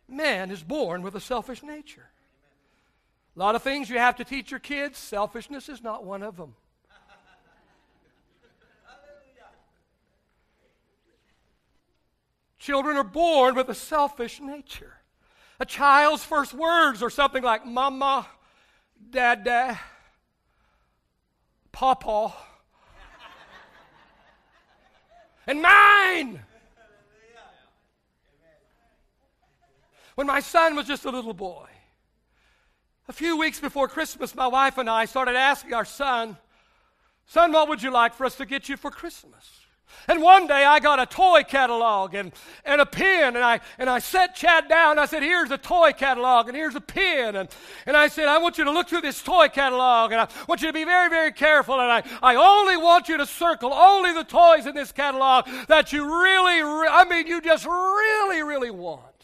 Man 0.06 0.52
is 0.52 0.64
born 0.64 1.02
with 1.02 1.16
a 1.16 1.22
selfish 1.22 1.64
nature. 1.64 2.10
A 3.38 3.40
lot 3.40 3.54
of 3.54 3.62
things 3.62 3.88
you 3.88 4.00
have 4.00 4.16
to 4.16 4.24
teach 4.24 4.50
your 4.50 4.60
kids. 4.60 4.98
Selfishness 4.98 5.70
is 5.70 5.84
not 5.84 6.04
one 6.04 6.24
of 6.24 6.38
them. 6.38 6.56
Children 12.58 12.98
are 12.98 13.04
born 13.04 13.54
with 13.54 13.70
a 13.70 13.76
selfish 13.76 14.42
nature. 14.42 14.94
A 15.60 15.66
child's 15.66 16.24
first 16.24 16.52
words 16.56 17.04
are 17.04 17.12
something 17.12 17.44
like 17.44 17.64
mama, 17.64 18.26
dada, 19.12 19.80
papa, 21.72 22.34
and 25.46 25.62
mine. 25.62 26.40
When 30.16 30.26
my 30.26 30.40
son 30.40 30.76
was 30.76 30.88
just 30.88 31.06
a 31.06 31.12
little 31.12 31.36
boy, 31.36 31.68
a 33.08 33.14
few 33.14 33.38
weeks 33.38 33.60
before 33.60 33.88
Christmas, 33.88 34.36
my 34.36 34.48
wife 34.48 34.78
and 34.78 34.90
I 34.90 35.06
started 35.06 35.36
asking 35.36 35.74
our 35.74 35.86
son, 35.86 36.38
Son, 37.30 37.52
what 37.52 37.68
would 37.68 37.84
you 37.84 37.92
like 37.92 38.14
for 38.14 38.26
us 38.26 38.36
to 38.36 38.46
get 38.46 38.70
you 38.70 38.78
for 38.78 38.90
Christmas? 38.90 39.52
And 40.08 40.22
one 40.22 40.48
day 40.48 40.64
I 40.64 40.80
got 40.80 41.00
a 41.00 41.06
toy 41.06 41.44
catalog 41.44 42.14
and, 42.14 42.32
and 42.64 42.80
a 42.80 42.86
pen, 42.86 43.36
and 43.36 43.44
I, 43.44 43.60
and 43.78 43.90
I 43.90 44.00
set 44.00 44.36
Chad 44.36 44.70
down. 44.70 44.92
And 44.92 45.00
I 45.00 45.06
said, 45.06 45.24
Here's 45.24 45.52
a 45.52 45.58
toy 45.58 45.92
catalog, 45.92 46.48
and 46.48 46.56
here's 46.56 46.76
a 46.76 46.82
pen. 46.82 47.36
And, 47.36 47.50
and 47.86 47.98
I 47.98 48.08
said, 48.08 48.30
I 48.30 48.38
want 48.38 48.58
you 48.58 48.64
to 48.64 48.72
look 48.72 48.88
through 48.88 49.02
this 49.02 49.22
toy 49.22 49.50
catalog, 49.50 50.14
and 50.14 50.22
I 50.22 50.28
want 50.48 50.62
you 50.62 50.68
to 50.68 50.74
be 50.74 50.86
very, 50.86 51.10
very 51.10 51.34
careful. 51.34 51.80
And 51.80 51.92
I, 51.92 52.04
I 52.22 52.36
only 52.36 52.78
want 52.78 53.10
you 53.10 53.18
to 53.18 53.26
circle 53.26 53.74
only 53.74 54.14
the 54.14 54.24
toys 54.24 54.66
in 54.66 54.76
this 54.76 54.94
catalog 54.94 55.48
that 55.68 55.92
you 55.92 56.06
really, 56.06 56.62
re- 56.62 56.90
I 56.90 57.06
mean, 57.10 57.28
you 57.28 57.42
just 57.42 57.66
really, 57.66 58.44
really 58.44 58.72
want. 58.72 59.17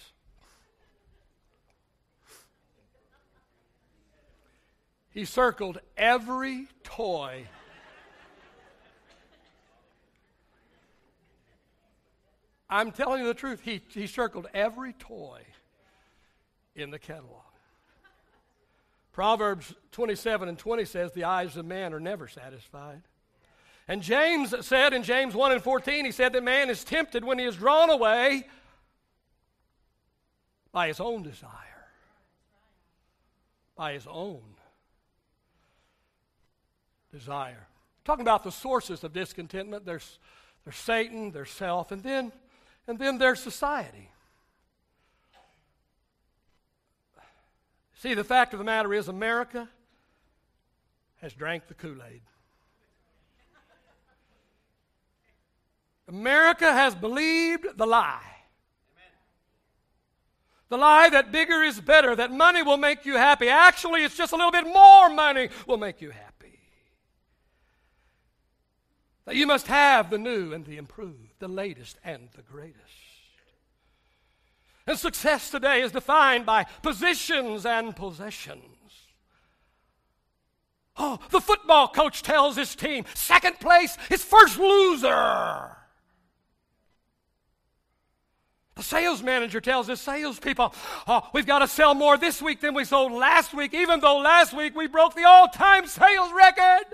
He 5.14 5.26
circled 5.26 5.80
every 5.96 6.68
toy 6.84 7.48
I'm 12.74 12.92
telling 12.92 13.22
you 13.22 13.28
the 13.28 13.36
truth. 13.36 13.62
He, 13.62 13.82
he 13.90 14.08
circled 14.08 14.48
every 14.52 14.94
toy 14.94 15.42
in 16.76 16.90
the 16.90 16.98
catalog. 16.98 17.44
Proverbs 19.12 19.76
27 19.92 20.50
and 20.50 20.58
20 20.58 20.86
says, 20.86 21.12
The 21.12 21.26
eyes 21.26 21.56
of 21.56 21.68
man 21.68 21.94
are 21.94 22.00
never 22.00 22.28
satisfied. 22.28 23.04
And 23.88 24.02
James 24.02 24.56
said 24.66 24.92
in 24.94 25.04
James 25.04 25.36
1 25.36 25.52
and 25.52 25.62
14, 25.62 26.04
he 26.04 26.12
said 26.12 26.34
that 26.34 26.44
man 26.44 26.72
is 26.72 26.84
tempted 26.84 27.24
when 27.24 27.38
he 27.38 27.46
is 27.46 27.58
drawn 27.58 27.92
away 27.92 28.48
by 30.72 30.88
his 30.88 31.00
own 31.00 31.22
desire. 31.22 31.52
By 33.76 33.94
his 33.94 34.08
own 34.10 34.42
desire. 37.14 37.68
Talking 38.04 38.24
about 38.24 38.44
the 38.44 38.52
sources 38.52 39.04
of 39.06 39.14
discontentment, 39.14 39.86
there's, 39.86 40.20
there's 40.66 40.76
Satan, 40.76 41.32
there's 41.32 41.52
self, 41.52 41.94
and 41.94 42.04
then 42.04 42.34
and 42.88 43.00
then 43.00 43.18
there's 43.18 43.40
society. 43.40 44.10
See, 48.00 48.14
the 48.14 48.24
fact 48.24 48.54
of 48.54 48.60
the 48.60 48.66
matter 48.66 48.94
is, 48.94 49.08
America 49.08 49.70
has 51.22 51.34
drank 51.34 51.68
the 51.68 51.74
Kool 51.74 51.96
Aid. 52.12 52.22
America 56.10 56.70
has 56.70 56.94
believed 56.94 57.78
the 57.78 57.86
lie. 57.86 58.20
The 60.68 60.78
lie 60.78 61.08
that 61.10 61.32
bigger 61.32 61.64
is 61.64 61.80
better, 61.80 62.14
that 62.16 62.32
money 62.32 62.62
will 62.62 62.78
make 62.78 63.06
you 63.06 63.16
happy. 63.16 63.48
Actually, 63.48 64.04
it's 64.04 64.18
just 64.18 64.34
a 64.34 64.36
little 64.36 64.52
bit 64.52 64.66
more 64.66 65.10
money 65.10 65.48
will 65.66 65.78
make 65.78 66.02
you 66.02 66.10
happy. 66.10 66.33
That 69.26 69.36
you 69.36 69.48
must 69.48 69.68
have 69.68 70.10
the 70.10 70.18
new 70.18 70.54
and 70.54 70.66
the 70.66 70.78
improved, 70.78 71.40
the 71.40 71.48
latest 71.48 71.98
and 72.04 72.30
the 72.36 72.42
greatest. 72.42 72.80
And 74.86 75.00
success 75.00 75.50
today 75.50 75.82
is 75.82 75.94
defined 75.94 76.46
by 76.46 76.66
positions 76.82 77.66
and 77.66 77.96
possessions. 77.96 78.64
Oh, 80.98 81.20
the 81.32 81.40
football 81.40 81.88
coach 81.88 82.22
tells 82.22 82.56
his 82.56 82.76
team, 82.76 83.06
second 83.16 83.60
place 83.60 83.98
is 84.12 84.24
first 84.24 84.60
loser. 84.60 85.78
The 88.76 88.84
sales 88.84 89.24
manager 89.24 89.62
tells 89.62 89.88
his 89.88 90.02
salespeople, 90.02 90.74
oh, 91.08 91.30
we've 91.34 91.46
got 91.46 91.60
to 91.60 91.68
sell 91.68 91.94
more 91.94 92.18
this 92.18 92.42
week 92.42 92.60
than 92.60 92.74
we 92.74 92.84
sold 92.86 93.12
last 93.12 93.54
week, 93.54 93.74
even 93.74 94.02
though 94.02 94.18
last 94.18 94.54
week 94.54 94.76
we 94.76 94.88
broke 94.88 95.16
the 95.16 95.24
all 95.24 95.48
time 95.48 95.88
sales 95.88 96.32
record. 96.34 96.86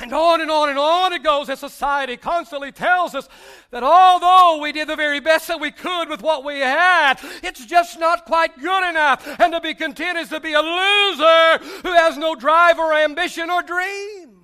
And 0.00 0.12
on 0.12 0.40
and 0.40 0.50
on 0.50 0.68
and 0.70 0.78
on 0.78 1.12
it 1.12 1.22
goes 1.22 1.48
as 1.48 1.60
society 1.60 2.16
constantly 2.16 2.72
tells 2.72 3.14
us 3.14 3.28
that 3.70 3.84
although 3.84 4.60
we 4.60 4.72
did 4.72 4.88
the 4.88 4.96
very 4.96 5.20
best 5.20 5.46
that 5.48 5.60
we 5.60 5.70
could 5.70 6.08
with 6.08 6.20
what 6.20 6.44
we 6.44 6.58
had, 6.58 7.14
it's 7.42 7.64
just 7.64 7.98
not 8.00 8.26
quite 8.26 8.58
good 8.58 8.88
enough. 8.88 9.26
And 9.40 9.52
to 9.52 9.60
be 9.60 9.74
content 9.74 10.18
is 10.18 10.30
to 10.30 10.40
be 10.40 10.52
a 10.52 10.60
loser 10.60 11.58
who 11.82 11.92
has 11.92 12.18
no 12.18 12.34
drive 12.34 12.78
or 12.78 12.92
ambition 12.92 13.50
or 13.50 13.62
dream. 13.62 14.34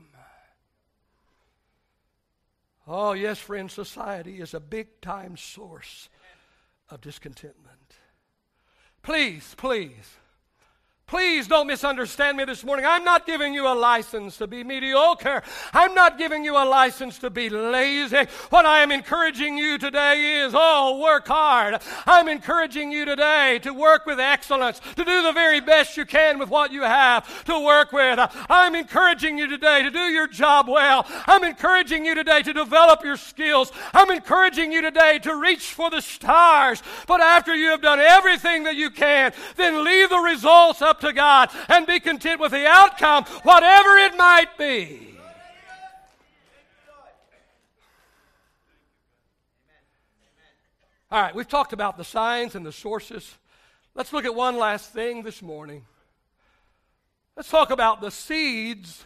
Oh, 2.86 3.12
yes, 3.12 3.38
friends, 3.38 3.72
society 3.72 4.40
is 4.40 4.54
a 4.54 4.60
big 4.60 5.00
time 5.00 5.36
source 5.36 6.08
of 6.90 7.00
discontentment. 7.00 7.76
Please, 9.02 9.54
please, 9.56 10.16
Please 11.10 11.48
don't 11.48 11.66
misunderstand 11.66 12.36
me 12.36 12.44
this 12.44 12.62
morning. 12.62 12.86
I'm 12.86 13.02
not 13.02 13.26
giving 13.26 13.52
you 13.52 13.66
a 13.66 13.74
license 13.74 14.36
to 14.36 14.46
be 14.46 14.62
mediocre. 14.62 15.42
I'm 15.72 15.92
not 15.92 16.18
giving 16.18 16.44
you 16.44 16.56
a 16.56 16.62
license 16.64 17.18
to 17.18 17.30
be 17.30 17.50
lazy. 17.50 18.28
What 18.50 18.64
I 18.64 18.78
am 18.78 18.92
encouraging 18.92 19.58
you 19.58 19.76
today 19.76 20.44
is, 20.44 20.52
oh, 20.54 21.00
work 21.02 21.26
hard. 21.26 21.82
I'm 22.06 22.28
encouraging 22.28 22.92
you 22.92 23.04
today 23.04 23.58
to 23.64 23.74
work 23.74 24.06
with 24.06 24.20
excellence, 24.20 24.80
to 24.94 25.04
do 25.04 25.22
the 25.24 25.32
very 25.32 25.60
best 25.60 25.96
you 25.96 26.04
can 26.04 26.38
with 26.38 26.48
what 26.48 26.70
you 26.70 26.82
have 26.82 27.42
to 27.46 27.58
work 27.58 27.90
with. 27.90 28.20
I'm 28.48 28.76
encouraging 28.76 29.36
you 29.36 29.48
today 29.48 29.82
to 29.82 29.90
do 29.90 29.98
your 29.98 30.28
job 30.28 30.68
well. 30.68 31.04
I'm 31.26 31.42
encouraging 31.42 32.04
you 32.04 32.14
today 32.14 32.42
to 32.42 32.52
develop 32.52 33.02
your 33.02 33.16
skills. 33.16 33.72
I'm 33.92 34.12
encouraging 34.12 34.70
you 34.70 34.80
today 34.80 35.18
to 35.24 35.34
reach 35.34 35.72
for 35.72 35.90
the 35.90 36.02
stars. 36.02 36.84
But 37.08 37.20
after 37.20 37.52
you 37.52 37.70
have 37.70 37.82
done 37.82 37.98
everything 37.98 38.62
that 38.62 38.76
you 38.76 38.90
can, 38.90 39.32
then 39.56 39.84
leave 39.84 40.08
the 40.08 40.18
results 40.18 40.80
up 40.80 40.99
to 41.00 41.12
God 41.12 41.50
and 41.68 41.86
be 41.86 42.00
content 42.00 42.40
with 42.40 42.52
the 42.52 42.66
outcome, 42.66 43.24
whatever 43.42 43.96
it 43.98 44.16
might 44.16 44.56
be. 44.58 45.06
All 51.12 51.20
right, 51.20 51.34
we've 51.34 51.48
talked 51.48 51.72
about 51.72 51.96
the 51.96 52.04
signs 52.04 52.54
and 52.54 52.64
the 52.64 52.70
sources. 52.70 53.36
Let's 53.96 54.12
look 54.12 54.24
at 54.24 54.34
one 54.34 54.56
last 54.56 54.92
thing 54.92 55.24
this 55.24 55.42
morning. 55.42 55.84
Let's 57.36 57.50
talk 57.50 57.70
about 57.70 58.00
the 58.00 58.12
seeds 58.12 59.04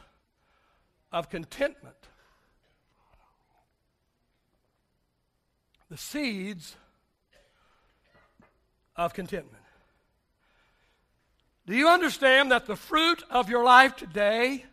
of 1.11 1.31
contentment. 1.31 1.97
The 5.89 5.97
seeds 5.97 6.77
of 8.97 9.15
contentment. 9.15 9.64
Do 11.67 11.75
you 11.75 11.89
understand 11.89 12.51
that 12.53 12.67
the 12.67 12.77
fruit 12.77 13.23
of 13.31 13.49
your 13.49 13.65
life 13.65 13.97
today 13.97 14.65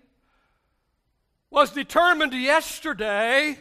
was 1.50 1.72
determined 1.72 2.34
yesterday 2.34 3.58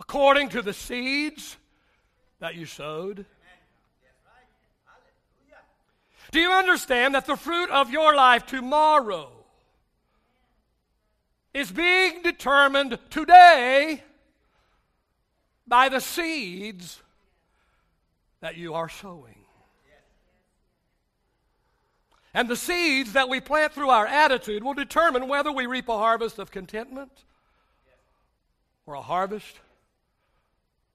according 0.00 0.48
to 0.50 0.62
the 0.62 0.72
seeds 0.72 1.56
that 2.40 2.56
you 2.56 2.66
sowed? 2.66 3.24
Do 6.32 6.40
you 6.40 6.50
understand 6.50 7.14
that 7.14 7.26
the 7.26 7.36
fruit 7.36 7.70
of 7.70 7.90
your 7.90 8.16
life 8.16 8.46
tomorrow 8.46 9.30
is 11.54 11.70
being 11.70 12.22
determined 12.22 12.98
today 13.10 14.02
by 15.66 15.90
the 15.90 16.00
seeds 16.00 17.02
that 18.40 18.56
you 18.56 18.74
are 18.74 18.88
sowing? 18.88 19.41
And 22.34 22.48
the 22.48 22.56
seeds 22.56 23.12
that 23.12 23.28
we 23.28 23.40
plant 23.40 23.74
through 23.74 23.90
our 23.90 24.06
attitude 24.06 24.64
will 24.64 24.74
determine 24.74 25.28
whether 25.28 25.52
we 25.52 25.66
reap 25.66 25.88
a 25.88 25.98
harvest 25.98 26.38
of 26.38 26.50
contentment 26.50 27.24
or 28.86 28.94
a 28.94 29.02
harvest 29.02 29.60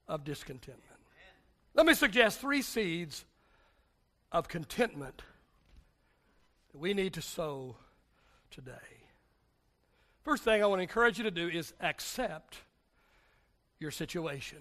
of 0.08 0.24
discontentment. 0.24 0.84
Let 1.76 1.86
me 1.86 1.94
suggest 1.94 2.40
three 2.40 2.64
seeds 2.64 3.24
of 4.32 4.48
contentment 4.48 5.22
that 6.72 6.80
we 6.80 6.96
need 6.96 7.14
to 7.14 7.22
sow 7.22 7.76
today. 8.50 8.74
First 10.24 10.44
thing 10.44 10.64
I 10.64 10.66
want 10.66 10.80
to 10.80 10.84
encourage 10.84 11.20
you 11.20 11.24
to 11.24 11.32
do 11.32 11.48
is 11.48 11.74
accept 11.80 12.58
your 13.80 13.92
situation. 13.92 14.58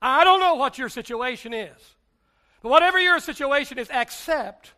I 0.00 0.22
don't 0.22 0.38
know 0.38 0.54
what 0.54 0.78
your 0.78 0.88
situation 0.88 1.52
is. 1.52 1.76
But 2.62 2.70
whatever 2.70 2.98
your 2.98 3.20
situation 3.20 3.78
is, 3.78 3.90
accept 3.90 4.72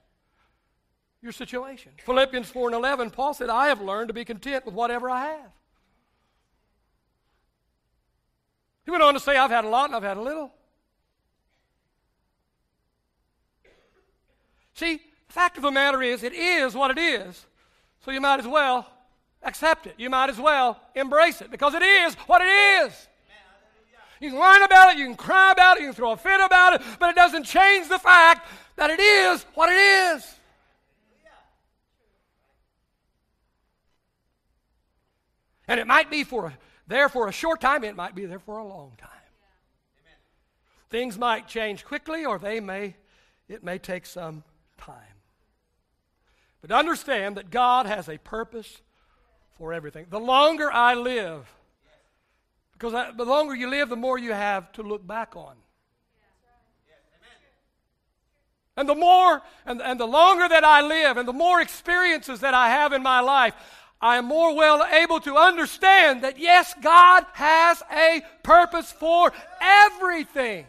your 1.23 1.33
situation. 1.33 1.93
Philippians 2.05 2.49
4 2.51 2.69
and 2.69 2.75
11, 2.77 3.11
Paul 3.11 3.35
said, 3.35 3.51
I 3.51 3.69
have 3.69 3.81
learned 3.81 4.09
to 4.09 4.14
be 4.14 4.25
content 4.25 4.64
with 4.64 4.75
whatever 4.75 5.11
I 5.11 5.27
have. 5.27 5.51
He 8.85 8.90
went 8.90 9.03
on 9.03 9.14
to 9.14 9.21
say, 9.21 9.37
I've 9.37 9.51
had 9.51 9.64
a 9.64 9.69
lot 9.69 9.87
and 9.87 9.97
I've 9.97 10.03
had 10.03 10.16
a 10.16 10.23
little. 10.23 10.53
See, 14.75 14.97
the 14.97 15.33
fact 15.33 15.57
of 15.59 15.62
the 15.62 15.71
matter 15.71 16.03
is, 16.03 16.23
it 16.23 16.33
is 16.33 16.75
what 16.75 16.90
it 16.90 16.99
is. 16.99 17.47
So 18.05 18.11
you 18.11 18.21
might 18.21 18.40
as 18.40 18.47
well 18.47 18.90
accept 19.43 19.87
it. 19.87 19.95
You 19.99 20.09
might 20.09 20.31
as 20.31 20.38
well 20.38 20.81
embrace 20.95 21.43
it 21.43 21.51
because 21.51 21.75
it 21.75 21.83
is 21.83 22.14
what 22.27 22.40
it 22.43 22.49
is. 22.85 23.09
You 24.21 24.31
can 24.31 24.39
whine 24.39 24.63
about 24.63 24.93
it, 24.93 24.99
you 24.99 25.07
can 25.07 25.17
cry 25.17 25.51
about 25.51 25.79
it, 25.79 25.81
you 25.81 25.87
can 25.89 25.95
throw 25.95 26.13
a 26.13 26.17
fit 26.17 26.41
about 26.45 26.75
it, 26.75 26.83
but 26.99 27.11
it 27.11 27.17
doesn't 27.17 27.45
change 27.45 27.89
the 27.89 27.99
fact 27.99 28.47
that 28.77 28.91
it 28.91 29.01
is 29.01 29.45
what 29.55 29.71
it 29.71 29.77
is. 29.77 30.35
And 35.67 35.81
it 35.81 35.87
might 35.87 36.11
be 36.11 36.25
for 36.25 36.53
there 36.87 37.09
for 37.09 37.29
a 37.29 37.33
short 37.33 37.61
time, 37.61 37.85
it 37.85 37.97
might 37.97 38.15
be 38.15 38.27
there 38.27 38.41
for 38.41 38.59
a 38.59 38.67
long 38.67 38.93
time. 38.99 39.09
Things 40.91 41.17
might 41.17 41.47
change 41.47 41.85
quickly 41.85 42.25
or 42.25 42.39
they 42.39 42.61
may 42.61 42.97
it 43.49 43.65
may 43.65 43.79
take 43.79 44.07
some 44.07 44.45
time. 44.79 44.97
But 46.61 46.73
understand 46.73 47.37
that 47.37 47.51
God 47.51 47.87
has 47.87 48.09
a 48.09 48.19
purpose 48.19 48.81
for 49.57 49.73
everything. 49.73 50.07
The 50.11 50.21
longer 50.21 50.71
I 50.71 50.95
live, 50.95 51.53
because 52.81 53.14
the 53.14 53.25
longer 53.27 53.55
you 53.55 53.69
live, 53.69 53.90
the 53.90 53.97
more 53.97 54.19
you 54.19 54.33
have 54.33 54.73
to 54.73 54.83
look 54.83 55.07
back 55.07 55.37
on. 55.37 55.55
And 58.75 58.88
the 58.88 58.95
more, 58.95 59.43
and, 59.66 59.83
and 59.83 60.01
the 60.01 60.07
longer 60.07 60.49
that 60.49 60.64
I 60.64 60.81
live, 60.81 61.19
and 61.19 61.29
the 61.29 61.35
more 61.35 61.61
experiences 61.61 62.40
that 62.40 62.55
I 62.55 62.71
have 62.71 62.95
in 62.95 63.03
my 63.03 63.21
life, 63.21 63.53
I 64.01 64.16
am 64.16 64.25
more 64.25 64.57
well 64.57 64.83
able 64.90 65.21
to 65.21 65.37
understand 65.37 66.25
that 66.25 66.38
yes, 66.38 66.73
God 66.81 67.27
has 67.35 67.83
a 67.93 68.23
purpose 68.43 68.90
for 68.90 69.31
everything. 69.61 70.64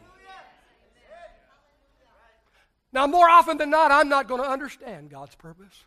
Now, 2.92 3.08
more 3.08 3.30
often 3.30 3.58
than 3.58 3.70
not, 3.70 3.90
I'm 3.90 4.10
not 4.10 4.28
going 4.28 4.44
to 4.44 4.50
understand 4.50 5.10
God's 5.10 5.36
purpose. 5.36 5.86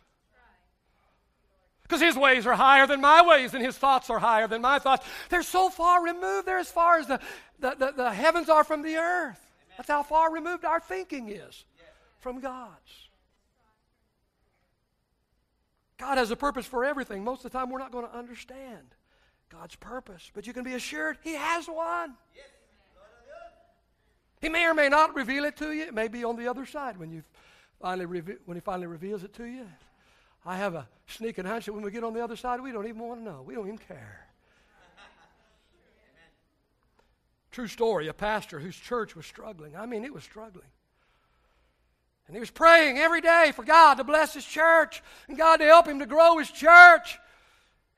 Because 1.87 2.01
his 2.01 2.15
ways 2.15 2.47
are 2.47 2.55
higher 2.55 2.87
than 2.87 2.99
my 2.99 3.21
ways, 3.21 3.53
and 3.53 3.63
his 3.63 3.77
thoughts 3.77 4.09
are 4.09 4.17
higher 4.17 4.47
than 4.47 4.61
my 4.61 4.79
thoughts. 4.79 5.05
They're 5.29 5.43
so 5.43 5.69
far 5.69 6.03
removed. 6.03 6.47
They're 6.47 6.57
as 6.57 6.71
far 6.71 6.97
as 6.97 7.05
the, 7.05 7.19
the, 7.59 7.75
the, 7.77 7.93
the 7.95 8.11
heavens 8.11 8.49
are 8.49 8.63
from 8.63 8.81
the 8.81 8.95
earth. 8.95 9.39
That's 9.77 9.89
how 9.89 10.01
far 10.01 10.33
removed 10.33 10.65
our 10.65 10.79
thinking 10.79 11.29
is 11.29 11.63
from 12.19 12.39
God's. 12.39 13.09
God 15.97 16.17
has 16.17 16.31
a 16.31 16.35
purpose 16.35 16.65
for 16.65 16.83
everything. 16.83 17.23
Most 17.23 17.45
of 17.45 17.51
the 17.51 17.57
time, 17.57 17.69
we're 17.69 17.79
not 17.79 17.91
going 17.91 18.07
to 18.07 18.17
understand 18.17 18.95
God's 19.49 19.75
purpose, 19.75 20.31
but 20.33 20.47
you 20.47 20.53
can 20.53 20.63
be 20.63 20.73
assured 20.73 21.19
He 21.23 21.35
has 21.35 21.67
one. 21.67 22.15
He 24.41 24.49
may 24.49 24.65
or 24.65 24.73
may 24.73 24.89
not 24.89 25.15
reveal 25.15 25.45
it 25.45 25.55
to 25.57 25.71
you. 25.71 25.83
It 25.83 25.93
may 25.93 26.07
be 26.07 26.23
on 26.23 26.35
the 26.35 26.47
other 26.47 26.65
side 26.65 26.97
when 26.97 27.11
you 27.11 27.23
finally 27.79 28.05
reve- 28.05 28.39
when 28.45 28.57
He 28.57 28.61
finally 28.61 28.87
reveals 28.87 29.23
it 29.23 29.33
to 29.35 29.45
you. 29.45 29.67
I 30.45 30.57
have 30.57 30.75
a 30.75 30.87
sneaking 31.07 31.45
hunch 31.45 31.65
that 31.65 31.73
when 31.73 31.83
we 31.83 31.91
get 31.91 32.03
on 32.03 32.13
the 32.13 32.23
other 32.23 32.35
side, 32.35 32.61
we 32.61 32.71
don't 32.71 32.87
even 32.87 33.01
want 33.01 33.19
to 33.19 33.23
know. 33.23 33.41
We 33.41 33.55
don't 33.55 33.65
even 33.65 33.79
care. 33.79 34.27
True 37.51 37.67
story 37.67 38.09
a 38.09 38.13
pastor 38.13 38.59
whose 38.59 38.75
church 38.75 39.15
was 39.15 39.25
struggling. 39.25 39.75
I 39.75 39.85
mean, 39.85 40.03
it 40.03 40.13
was 40.13 40.23
struggling. 40.23 40.67
And 42.27 42.35
he 42.35 42.39
was 42.39 42.49
praying 42.49 42.97
every 42.97 43.21
day 43.21 43.53
for 43.55 43.63
God 43.63 43.95
to 43.95 44.03
bless 44.03 44.33
his 44.33 44.45
church 44.45 45.01
and 45.27 45.37
God 45.37 45.57
to 45.57 45.65
help 45.65 45.87
him 45.87 45.99
to 45.99 46.05
grow 46.05 46.37
his 46.37 46.51
church. 46.51 47.17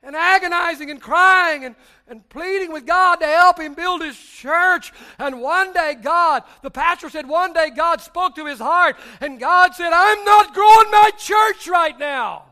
And 0.02 0.14
agonizing 0.14 0.90
and 0.90 1.00
crying 1.00 1.64
and, 1.64 1.74
and 2.06 2.26
pleading 2.28 2.72
with 2.72 2.86
God 2.86 3.16
to 3.16 3.26
help 3.26 3.58
him 3.58 3.74
build 3.74 4.00
his 4.00 4.16
church. 4.16 4.92
And 5.18 5.40
one 5.40 5.72
day, 5.72 5.96
God, 6.00 6.44
the 6.62 6.70
pastor 6.70 7.10
said, 7.10 7.28
one 7.28 7.52
day 7.52 7.70
God 7.70 8.00
spoke 8.00 8.36
to 8.36 8.46
his 8.46 8.60
heart, 8.60 8.96
and 9.20 9.40
God 9.40 9.74
said, 9.74 9.90
I'm 9.92 10.24
not 10.24 10.54
growing 10.54 10.90
my 10.92 11.10
church 11.18 11.66
right 11.66 11.98
now. 11.98 12.44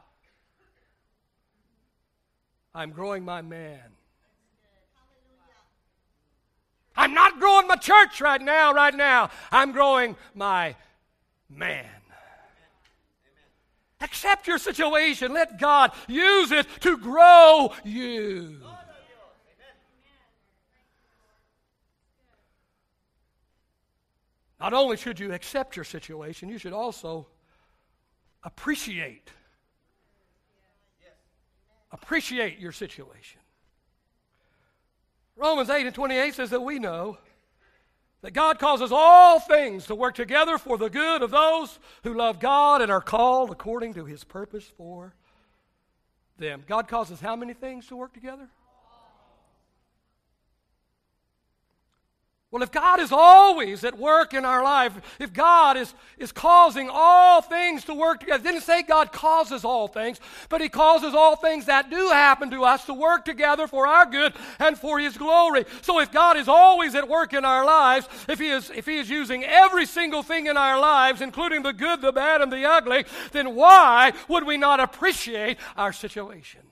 I'm 2.74 2.90
growing 2.90 3.24
my 3.24 3.42
man. 3.42 3.80
I'm 6.96 7.14
not 7.14 7.38
growing 7.38 7.68
my 7.68 7.76
church 7.76 8.20
right 8.20 8.40
now, 8.40 8.72
right 8.72 8.94
now. 8.94 9.30
I'm 9.52 9.72
growing 9.72 10.16
my 10.34 10.74
man. 11.48 11.86
Accept 14.00 14.46
your 14.46 14.58
situation. 14.58 15.32
Let 15.32 15.58
God 15.58 15.92
use 16.06 16.52
it 16.52 16.66
to 16.80 16.98
grow 16.98 17.72
you. 17.84 18.60
Not 24.60 24.72
only 24.72 24.96
should 24.96 25.20
you 25.20 25.32
accept 25.32 25.76
your 25.76 25.84
situation, 25.84 26.48
you 26.48 26.58
should 26.58 26.72
also 26.72 27.26
appreciate. 28.42 29.30
Appreciate 31.92 32.58
your 32.58 32.72
situation. 32.72 33.40
Romans 35.36 35.68
8 35.68 35.86
and 35.86 35.94
28 35.94 36.34
says 36.34 36.50
that 36.50 36.60
we 36.60 36.78
know 36.78 37.18
that 38.26 38.32
God 38.32 38.58
causes 38.58 38.90
all 38.90 39.38
things 39.38 39.86
to 39.86 39.94
work 39.94 40.16
together 40.16 40.58
for 40.58 40.76
the 40.76 40.90
good 40.90 41.22
of 41.22 41.30
those 41.30 41.78
who 42.02 42.12
love 42.12 42.40
God 42.40 42.82
and 42.82 42.90
are 42.90 43.00
called 43.00 43.52
according 43.52 43.94
to 43.94 44.04
his 44.04 44.24
purpose 44.24 44.68
for 44.76 45.14
them. 46.36 46.64
God 46.66 46.88
causes 46.88 47.20
how 47.20 47.36
many 47.36 47.54
things 47.54 47.86
to 47.86 47.94
work 47.94 48.12
together? 48.12 48.48
Well, 52.56 52.62
if 52.62 52.72
God 52.72 53.00
is 53.00 53.12
always 53.12 53.84
at 53.84 53.98
work 53.98 54.32
in 54.32 54.46
our 54.46 54.64
life, 54.64 54.94
if 55.20 55.30
God 55.30 55.76
is, 55.76 55.92
is 56.16 56.32
causing 56.32 56.88
all 56.90 57.42
things 57.42 57.84
to 57.84 57.92
work 57.92 58.20
together, 58.20 58.42
didn't 58.42 58.62
say 58.62 58.82
God 58.82 59.12
causes 59.12 59.62
all 59.62 59.88
things, 59.88 60.18
but 60.48 60.62
He 60.62 60.70
causes 60.70 61.12
all 61.12 61.36
things 61.36 61.66
that 61.66 61.90
do 61.90 62.08
happen 62.08 62.50
to 62.52 62.64
us 62.64 62.86
to 62.86 62.94
work 62.94 63.26
together 63.26 63.66
for 63.66 63.86
our 63.86 64.06
good 64.06 64.32
and 64.58 64.78
for 64.78 64.98
His 64.98 65.18
glory. 65.18 65.66
So 65.82 66.00
if 66.00 66.10
God 66.10 66.38
is 66.38 66.48
always 66.48 66.94
at 66.94 67.06
work 67.06 67.34
in 67.34 67.44
our 67.44 67.66
lives, 67.66 68.08
if 68.26 68.38
He 68.38 68.48
is, 68.48 68.70
if 68.74 68.86
he 68.86 68.96
is 68.96 69.10
using 69.10 69.44
every 69.44 69.84
single 69.84 70.22
thing 70.22 70.46
in 70.46 70.56
our 70.56 70.80
lives, 70.80 71.20
including 71.20 71.62
the 71.62 71.74
good, 71.74 72.00
the 72.00 72.10
bad, 72.10 72.40
and 72.40 72.50
the 72.50 72.64
ugly, 72.64 73.04
then 73.32 73.54
why 73.54 74.14
would 74.28 74.46
we 74.46 74.56
not 74.56 74.80
appreciate 74.80 75.58
our 75.76 75.92
situation? 75.92 76.62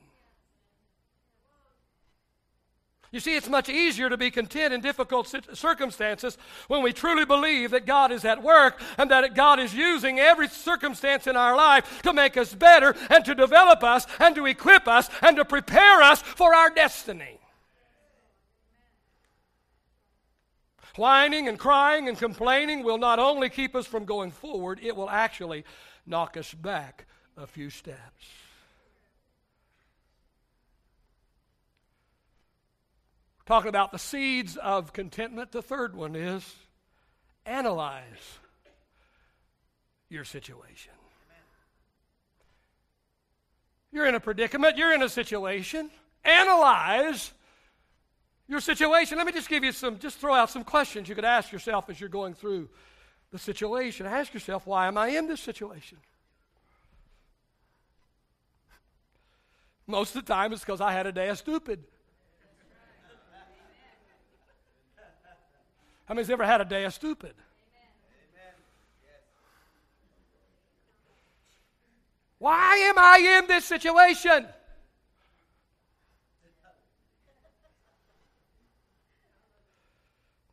You 3.15 3.21
see, 3.21 3.37
it's 3.37 3.49
much 3.49 3.69
easier 3.69 4.11
to 4.11 4.17
be 4.17 4.33
content 4.33 4.75
in 4.75 4.81
difficult 4.81 5.33
circumstances 5.53 6.37
when 6.67 6.83
we 6.83 6.93
truly 6.93 7.25
believe 7.25 7.71
that 7.71 7.87
God 7.87 8.11
is 8.11 8.25
at 8.25 8.43
work 8.43 8.81
and 8.99 9.09
that 9.13 9.37
God 9.37 9.61
is 9.61 9.73
using 9.73 10.19
every 10.19 10.49
circumstance 10.49 11.29
in 11.29 11.37
our 11.37 11.55
life 11.55 12.03
to 12.03 12.13
make 12.13 12.37
us 12.37 12.53
better 12.53 12.93
and 13.11 13.25
to 13.25 13.37
develop 13.37 13.85
us 13.85 14.05
and 14.19 14.35
to 14.35 14.47
equip 14.47 14.89
us 14.89 15.09
and 15.23 15.37
to 15.37 15.45
prepare 15.45 16.03
us 16.03 16.23
for 16.23 16.53
our 16.57 16.71
destiny. 16.71 17.39
Whining 20.97 21.47
and 21.47 21.57
crying 21.57 22.09
and 22.09 22.19
complaining 22.19 22.83
will 22.83 22.99
not 22.99 23.21
only 23.21 23.49
keep 23.49 23.77
us 23.77 23.87
from 23.87 24.07
going 24.07 24.33
forward, 24.33 24.81
it 24.83 24.97
will 24.97 25.09
actually 25.09 25.65
knock 26.05 26.37
us 26.37 26.53
back 26.53 27.07
a 27.37 27.47
few 27.47 27.71
steps. 27.71 28.44
Talking 33.47 33.69
about 33.69 33.93
the 33.93 33.99
seeds 33.99 34.57
of 34.57 34.93
contentment, 34.93 35.53
the 35.53 35.63
third 35.63 35.95
one 35.95 36.17
is 36.17 36.55
analyze 37.45 38.39
your 40.09 40.25
situation. 40.25 40.93
You're 43.93 44.07
in 44.07 44.15
a 44.15 44.21
predicament, 44.21 44.79
you're 44.79 44.95
in 44.95 45.03
a 45.03 45.09
situation. 45.09 45.91
Analyze 46.25 47.33
your 48.49 48.61
situation. 48.61 49.19
Let 49.19 49.27
me 49.27 49.33
just 49.33 49.49
give 49.49 49.63
you 49.63 49.73
some, 49.73 49.99
just 49.99 50.19
throw 50.19 50.35
out 50.35 50.51
some 50.51 50.65
questions 50.65 51.09
you 51.09 51.15
could 51.15 51.25
ask 51.25 51.53
yourself 51.53 51.91
as 51.91 52.01
you're 52.01 52.09
going 52.09 52.35
through 52.35 52.69
the 53.31 53.39
situation. 53.39 54.07
Ask 54.07 54.33
yourself, 54.33 54.67
why 54.67 54.87
am 54.87 54.97
I 54.97 55.09
in 55.09 55.29
this 55.29 55.41
situation? 55.41 55.99
Most 59.87 60.17
of 60.17 60.25
the 60.25 60.33
time, 60.33 60.53
it's 60.53 60.65
because 60.65 60.81
I 60.81 60.93
had 60.93 61.07
a 61.07 61.13
day 61.13 61.29
of 61.29 61.37
stupid. 61.37 61.85
How 66.07 66.15
many's 66.15 66.31
ever 66.31 66.45
had 66.45 66.61
a 66.61 66.65
day 66.65 66.85
of 66.85 66.93
stupid? 66.93 67.35
Why 72.39 72.77
am 72.77 72.99
I 72.99 73.39
in 73.41 73.47
this 73.47 73.65
situation? 73.65 74.47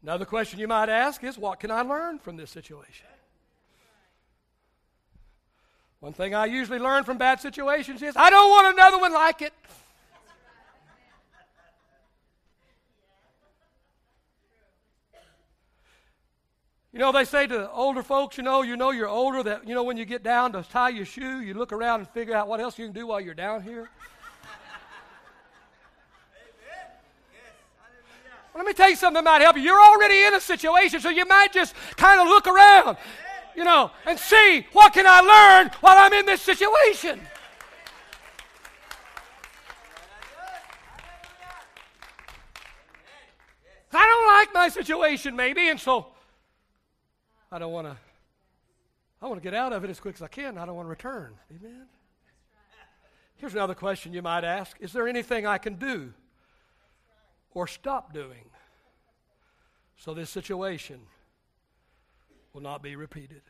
Another 0.02 0.26
question 0.26 0.60
you 0.60 0.68
might 0.68 0.90
ask 0.90 1.24
is 1.24 1.38
what 1.38 1.60
can 1.60 1.70
I 1.70 1.82
learn 1.82 2.18
from 2.18 2.38
this 2.38 2.50
situation? 2.50 3.08
One 6.00 6.14
thing 6.14 6.34
I 6.34 6.46
usually 6.46 6.80
learn 6.80 7.04
from 7.04 7.18
bad 7.18 7.40
situations 7.40 8.02
is 8.02 8.16
I 8.16 8.30
don't 8.30 8.50
want 8.50 8.74
another 8.74 8.98
one 8.98 9.14
like 9.14 9.42
it. 9.44 9.54
You 16.94 17.00
know, 17.00 17.14
they 17.14 17.24
say 17.24 17.48
to 17.48 17.72
older 17.72 18.04
folks, 18.04 18.38
you 18.38 18.44
know, 18.44 18.64
you 18.64 18.76
know 18.76 18.92
you're 18.92 19.08
older 19.08 19.42
that, 19.44 19.66
you 19.66 19.74
know, 19.74 19.84
when 19.84 19.96
you 19.96 20.04
get 20.04 20.24
down 20.24 20.52
to 20.52 20.64
tie 20.64 20.90
your 20.90 21.06
shoe, 21.06 21.40
you 21.40 21.54
look 21.54 21.72
around 21.72 22.02
and 22.02 22.10
figure 22.10 22.36
out 22.36 22.50
what 22.50 22.60
else 22.60 22.78
you 22.78 22.86
can 22.86 22.94
do 22.94 23.08
while 23.08 23.22
you're 23.22 23.34
down 23.34 23.64
here. 23.64 23.90
Well, 28.54 28.66
let 28.66 28.68
me 28.68 28.74
tell 28.74 28.90
you 28.90 28.98
something 28.98 29.24
that 29.24 29.24
might 29.24 29.42
help 29.42 29.56
you. 29.56 29.62
You're 29.62 29.82
already 29.82 30.24
in 30.24 30.34
a 30.34 30.42
situation, 30.42 31.00
so 31.00 31.10
you 31.10 31.26
might 31.26 31.54
just 31.54 31.74
kind 31.96 32.20
of 32.20 32.28
look 32.28 32.48
around, 32.48 32.98
you 33.56 33.64
know, 33.64 33.92
and 34.06 34.20
see 34.20 34.68
what 34.74 34.92
can 34.92 35.06
I 35.08 35.22
learn 35.22 35.72
while 35.80 35.96
I'm 35.98 36.12
in 36.12 36.26
this 36.26 36.42
situation. 36.42 37.22
I 43.94 44.06
don't 44.06 44.28
like 44.28 44.54
my 44.54 44.68
situation, 44.68 45.38
maybe, 45.38 45.70
and 45.70 45.80
so 45.80 46.08
I 47.52 47.60
don't 47.60 47.74
want 47.74 47.88
to. 47.88 47.98
I 49.22 49.28
want 49.28 49.42
to 49.42 49.44
get 49.44 49.54
out 49.54 49.74
of 49.74 49.84
it 49.84 49.90
as 49.90 50.00
quick 50.00 50.16
as 50.16 50.22
I 50.22 50.28
can. 50.28 50.58
I 50.58 50.66
don't 50.66 50.76
want 50.76 50.86
to 50.86 50.90
return. 50.90 51.34
Amen. 51.52 51.86
Here's 53.36 53.54
another 53.54 53.76
question 53.76 54.14
you 54.14 54.22
might 54.22 54.44
ask 54.44 54.78
Is 54.80 54.94
there 54.94 55.08
anything 55.08 55.46
I 55.46 55.58
can 55.58 55.76
do 55.76 56.14
or 57.54 57.68
stop 57.68 58.14
doing 58.14 58.50
so 59.98 60.14
this 60.14 60.30
situation 60.30 61.02
will 62.54 62.62
not 62.62 62.82
be 62.82 62.96
repeated? 62.96 63.42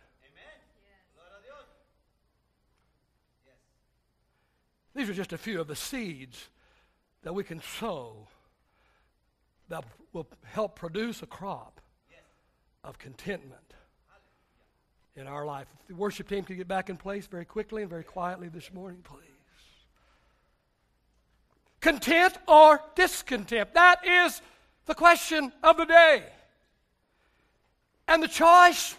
These 4.93 5.09
are 5.09 5.13
just 5.13 5.31
a 5.31 5.37
few 5.37 5.61
of 5.61 5.67
the 5.67 5.75
seeds 5.75 6.49
that 7.23 7.33
we 7.33 7.45
can 7.45 7.61
sow 7.61 8.27
that 9.69 9.85
will 10.11 10.27
help 10.43 10.75
produce 10.75 11.21
a 11.21 11.27
crop 11.27 11.79
of 12.83 12.97
contentment 12.97 13.73
in 15.15 15.27
our 15.27 15.45
life. 15.45 15.67
If 15.81 15.87
the 15.87 15.95
worship 15.95 16.29
team 16.29 16.43
could 16.43 16.57
get 16.57 16.67
back 16.67 16.89
in 16.89 16.97
place 16.97 17.27
very 17.27 17.45
quickly 17.45 17.81
and 17.81 17.89
very 17.89 18.03
quietly 18.03 18.49
this 18.49 18.71
morning, 18.73 19.01
please. 19.03 19.19
Content 21.81 22.37
or 22.47 22.79
discontent? 22.95 23.73
That 23.73 24.05
is 24.05 24.41
the 24.85 24.95
question 24.95 25.51
of 25.63 25.77
the 25.77 25.85
day. 25.85 26.23
And 28.07 28.21
the 28.21 28.27
choice 28.27 28.95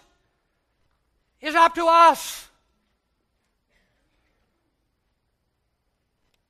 is 1.41 1.55
up 1.55 1.75
to 1.75 1.85
us. 1.87 2.47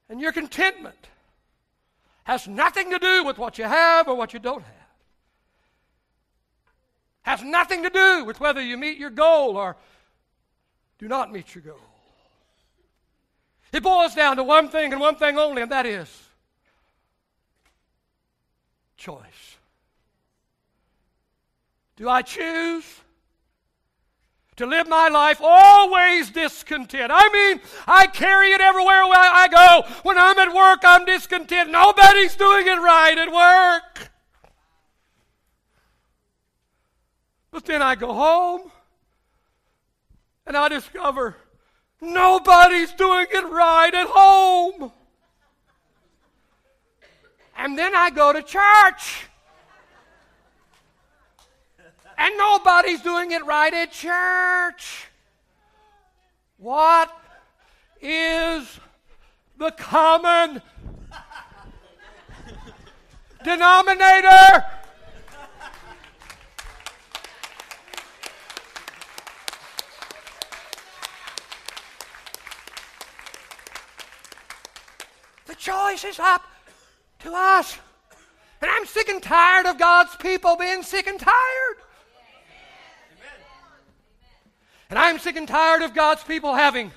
And 0.10 0.20
your 0.20 0.32
contentment 0.32 1.08
has 2.24 2.48
nothing 2.48 2.92
to 2.92 3.00
do 3.00 3.24
with 3.24 3.38
what 3.38 3.58
you 3.58 3.66
have 3.66 4.08
or 4.08 4.16
what 4.16 4.34
you 4.34 4.40
don't 4.40 4.64
have. 4.64 4.83
Has 7.24 7.42
nothing 7.42 7.84
to 7.84 7.90
do 7.90 8.24
with 8.26 8.40
whether 8.40 8.62
you 8.62 8.78
meet 8.78 8.98
your 8.98 9.10
goal 9.10 9.58
or 9.58 9.76
do 11.00 11.08
not 11.08 11.32
meet 11.32 11.56
your 11.56 11.64
goal. 11.64 11.80
It 13.72 13.82
boils 13.82 14.14
down 14.14 14.38
to 14.38 14.44
one 14.44 14.70
thing 14.70 14.92
and 14.92 15.02
one 15.02 15.16
thing 15.16 15.38
only, 15.38 15.62
and 15.62 15.72
that 15.72 15.86
is 15.86 16.08
choice. 18.98 19.58
Do 21.96 22.08
I 22.08 22.22
choose 22.22 22.86
to 24.58 24.66
live 24.66 24.88
my 24.88 25.08
life 25.08 25.40
always 25.42 26.30
discontent. 26.30 27.12
I 27.14 27.30
mean, 27.30 27.62
I 27.88 28.08
carry 28.08 28.52
it 28.52 28.62
everywhere 28.62 29.04
I 29.04 29.48
go. 29.48 29.90
When 30.04 30.18
I'm 30.18 30.38
at 30.38 30.54
work, 30.54 30.82
I'm 30.84 31.06
discontent. 31.06 31.72
Nobody's 31.72 32.36
doing 32.36 32.68
it 32.68 32.80
right 32.80 33.18
at 33.18 33.32
work. 33.32 34.12
But 37.54 37.66
then 37.66 37.84
I 37.84 37.94
go 37.94 38.12
home 38.12 38.72
and 40.48 40.58
I 40.58 40.70
discover 40.70 41.36
nobody's 42.02 42.92
doing 42.94 43.28
it 43.32 43.48
right 43.48 43.94
at 43.94 44.08
home. 44.08 44.92
And 47.56 47.78
then 47.78 47.94
I 47.96 48.10
go 48.10 48.34
to 48.34 48.42
church 48.42 49.28
and 52.18 52.36
nobody's 52.40 53.04
doing 53.04 53.32
it 53.32 53.46
right 53.46 53.72
at 53.72 53.92
church. 53.92 55.10
What 56.58 57.16
is 58.02 58.80
the 59.60 59.70
common 59.78 60.60
denominator? 63.44 64.66
The 75.54 75.60
choice 75.60 76.04
is 76.04 76.18
up 76.18 76.42
to 77.20 77.32
us. 77.32 77.78
And 78.60 78.72
I'm 78.72 78.88
sick 78.88 79.08
and 79.08 79.22
tired 79.22 79.68
of 79.68 79.78
God's 79.78 80.16
people 80.16 80.56
being 80.58 80.82
sick 80.82 81.06
and 81.06 81.20
tired. 81.20 81.78
And 84.90 84.98
I'm 84.98 85.20
sick 85.20 85.36
and 85.36 85.48
tired 85.48 85.84
of 85.84 85.94
God's 85.94 86.24
people 86.24 86.56
having 86.56 86.92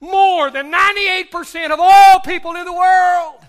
more 0.00 0.50
than 0.50 0.70
98% 0.70 1.70
of 1.70 1.78
all 1.80 2.20
people 2.20 2.54
in 2.56 2.66
the 2.66 2.74
world. 2.74 3.40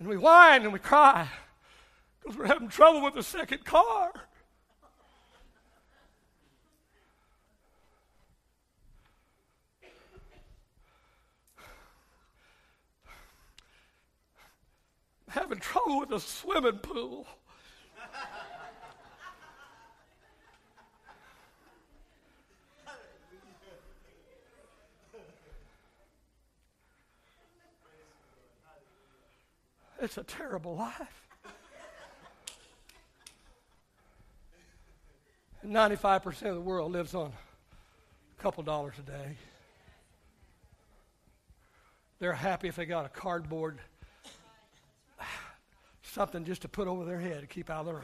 And 0.00 0.08
we 0.08 0.16
whine 0.16 0.64
and 0.64 0.72
we 0.72 0.80
cry 0.80 1.28
because 2.20 2.36
we're 2.36 2.46
having 2.46 2.70
trouble 2.70 3.02
with 3.02 3.14
the 3.14 3.22
second 3.22 3.64
car. 3.64 4.10
Having 15.36 15.58
trouble 15.58 16.00
with 16.00 16.08
the 16.08 16.18
swimming 16.18 16.78
pool. 16.78 17.26
It's 30.00 30.18
a 30.18 30.24
terrible 30.24 30.76
life. 30.76 31.26
95% 35.66 36.26
of 36.48 36.54
the 36.54 36.60
world 36.60 36.92
lives 36.92 37.14
on 37.14 37.32
a 38.38 38.42
couple 38.42 38.62
dollars 38.62 38.94
a 38.98 39.02
day. 39.02 39.36
They're 42.20 42.32
happy 42.32 42.68
if 42.68 42.76
they 42.76 42.86
got 42.86 43.04
a 43.04 43.08
cardboard, 43.08 43.80
something 46.06 46.44
just 46.44 46.62
to 46.62 46.68
put 46.68 46.88
over 46.88 47.04
their 47.04 47.20
head 47.20 47.40
to 47.40 47.46
keep 47.46 47.70
out 47.70 47.80
of 47.80 47.86
the 47.86 47.94
rain. 47.94 48.02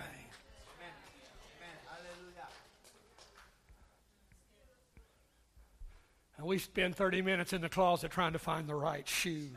And 6.39 6.47
we 6.47 6.59
spend 6.59 6.97
30 6.97 7.23
minutes 7.23 7.53
in 7.53 7.61
the 7.61 7.69
closet 7.69 8.11
trying 8.11 8.33
to 8.33 8.39
find 8.39 8.69
the 8.69 8.75
right 8.75 9.07
shoes 9.07 9.51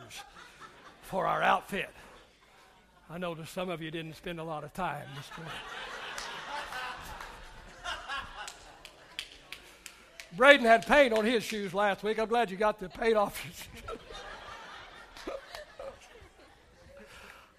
for 1.02 1.26
our 1.26 1.42
outfit. 1.42 1.90
I 3.10 3.18
noticed 3.18 3.54
some 3.54 3.70
of 3.70 3.82
you 3.82 3.90
didn't 3.92 4.16
spend 4.16 4.40
a 4.40 4.44
lot 4.44 4.64
of 4.64 4.74
time 4.74 5.08
this 5.16 5.30
morning. 5.38 5.54
Braden 10.36 10.66
had 10.66 10.86
paint 10.86 11.14
on 11.14 11.26
his 11.26 11.44
shoes 11.44 11.74
last 11.74 12.04
week. 12.04 12.20
I'm 12.20 12.28
glad 12.28 12.52
you 12.52 12.58
got 12.58 12.80
the 12.80 12.90
paint 12.90 13.16
off. 13.16 13.68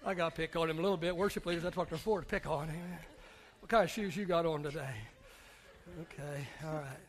I 0.07 0.13
got 0.13 0.29
to 0.29 0.35
pick 0.37 0.55
on 0.55 0.69
him 0.69 0.79
a 0.79 0.81
little 0.81 0.95
bit. 0.95 1.13
Worship 1.15 1.45
leaders, 1.45 1.63
that's 1.63 1.75
what 1.75 1.89
they're 1.89 1.97
for, 1.97 2.21
to 2.21 2.25
pick 2.25 2.47
on 2.47 2.69
him. 2.69 2.81
What 3.59 3.69
kind 3.69 3.83
of 3.83 3.91
shoes 3.91 4.15
you 4.15 4.23
got 4.23 4.45
on 4.45 4.63
today? 4.63 4.95
Okay, 6.01 6.47
all 6.65 6.75
right. 6.75 7.06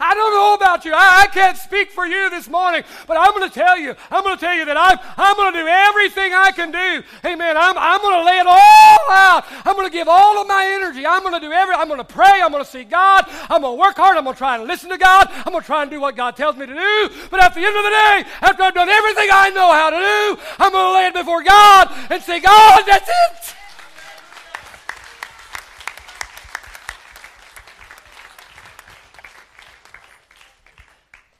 I 0.00 0.14
don't 0.14 0.32
know 0.32 0.54
about 0.54 0.84
you. 0.84 0.92
I, 0.92 1.24
I 1.24 1.26
can't 1.26 1.56
speak 1.56 1.90
for 1.90 2.06
you 2.06 2.30
this 2.30 2.48
morning, 2.48 2.82
but 3.06 3.16
I'm 3.16 3.32
going 3.32 3.48
to 3.48 3.54
tell 3.54 3.78
you, 3.78 3.94
I'm 4.10 4.22
going 4.22 4.36
to 4.36 4.40
tell 4.40 4.54
you 4.54 4.64
that 4.66 4.76
I'm, 4.76 4.98
I'm 5.16 5.36
going 5.36 5.52
to 5.52 5.60
do 5.60 5.66
everything 5.66 6.32
I 6.34 6.52
can 6.52 6.70
do. 6.70 7.02
Amen. 7.24 7.56
I'm, 7.56 7.76
I'm 7.78 8.00
going 8.00 8.18
to 8.20 8.24
lay 8.24 8.38
it 8.38 8.46
all 8.46 9.04
out. 9.10 9.44
I'm 9.64 9.74
going 9.76 9.86
to 9.86 9.92
give 9.92 10.08
all 10.08 10.38
of 10.40 10.46
my 10.46 10.66
energy. 10.66 11.06
I'm 11.06 11.22
going 11.22 11.34
to 11.34 11.40
do 11.40 11.52
every, 11.52 11.74
I'm 11.74 11.88
going 11.88 12.00
to 12.00 12.04
pray. 12.04 12.40
I'm 12.42 12.50
going 12.50 12.64
to 12.64 12.70
see 12.70 12.84
God. 12.84 13.24
I'm 13.48 13.62
going 13.62 13.76
to 13.76 13.80
work 13.80 13.96
hard. 13.96 14.16
I'm 14.16 14.24
going 14.24 14.34
to 14.34 14.38
try 14.38 14.56
and 14.56 14.66
listen 14.66 14.90
to 14.90 14.98
God. 14.98 15.28
I'm 15.30 15.52
going 15.52 15.62
to 15.62 15.66
try 15.66 15.82
and 15.82 15.90
do 15.90 16.00
what 16.00 16.16
God 16.16 16.36
tells 16.36 16.56
me 16.56 16.66
to 16.66 16.74
do. 16.74 17.10
But 17.30 17.42
at 17.42 17.54
the 17.54 17.64
end 17.64 17.76
of 17.76 17.84
the 17.84 17.90
day, 17.90 18.24
after 18.42 18.62
I've 18.62 18.74
done 18.74 18.88
everything 18.88 19.28
I 19.32 19.50
know 19.50 19.72
how 19.72 19.90
to 19.90 19.96
do, 19.96 20.42
I'm 20.58 20.72
going 20.72 20.86
to 20.86 20.94
lay 20.94 21.06
it 21.06 21.14
before 21.14 21.42
God 21.42 21.92
and 22.10 22.22
say, 22.22 22.40
God, 22.40 22.82
that's 22.86 23.08
it. 23.08 23.56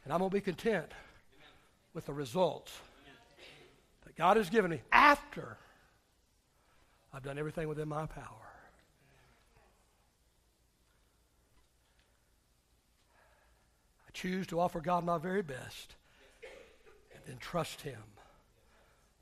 And 0.07 0.13
I'm 0.13 0.21
going 0.21 0.31
to 0.31 0.35
be 0.37 0.41
content 0.41 0.87
with 1.93 2.07
the 2.07 2.13
results 2.13 2.73
that 4.05 4.15
God 4.15 4.37
has 4.37 4.49
given 4.49 4.71
me 4.71 4.81
after 4.93 5.57
I've 7.13 7.25
done 7.25 7.41
everything 7.41 7.67
within 7.67 7.89
my 7.89 8.07
power. 8.07 8.23
I 14.07 14.13
choose 14.13 14.47
to 14.47 14.61
offer 14.61 14.81
God 14.81 15.05
my 15.05 15.19
very 15.19 15.43
best 15.43 15.97
and 17.13 17.21
then 17.27 17.39
trust 17.39 17.81
Him 17.81 17.99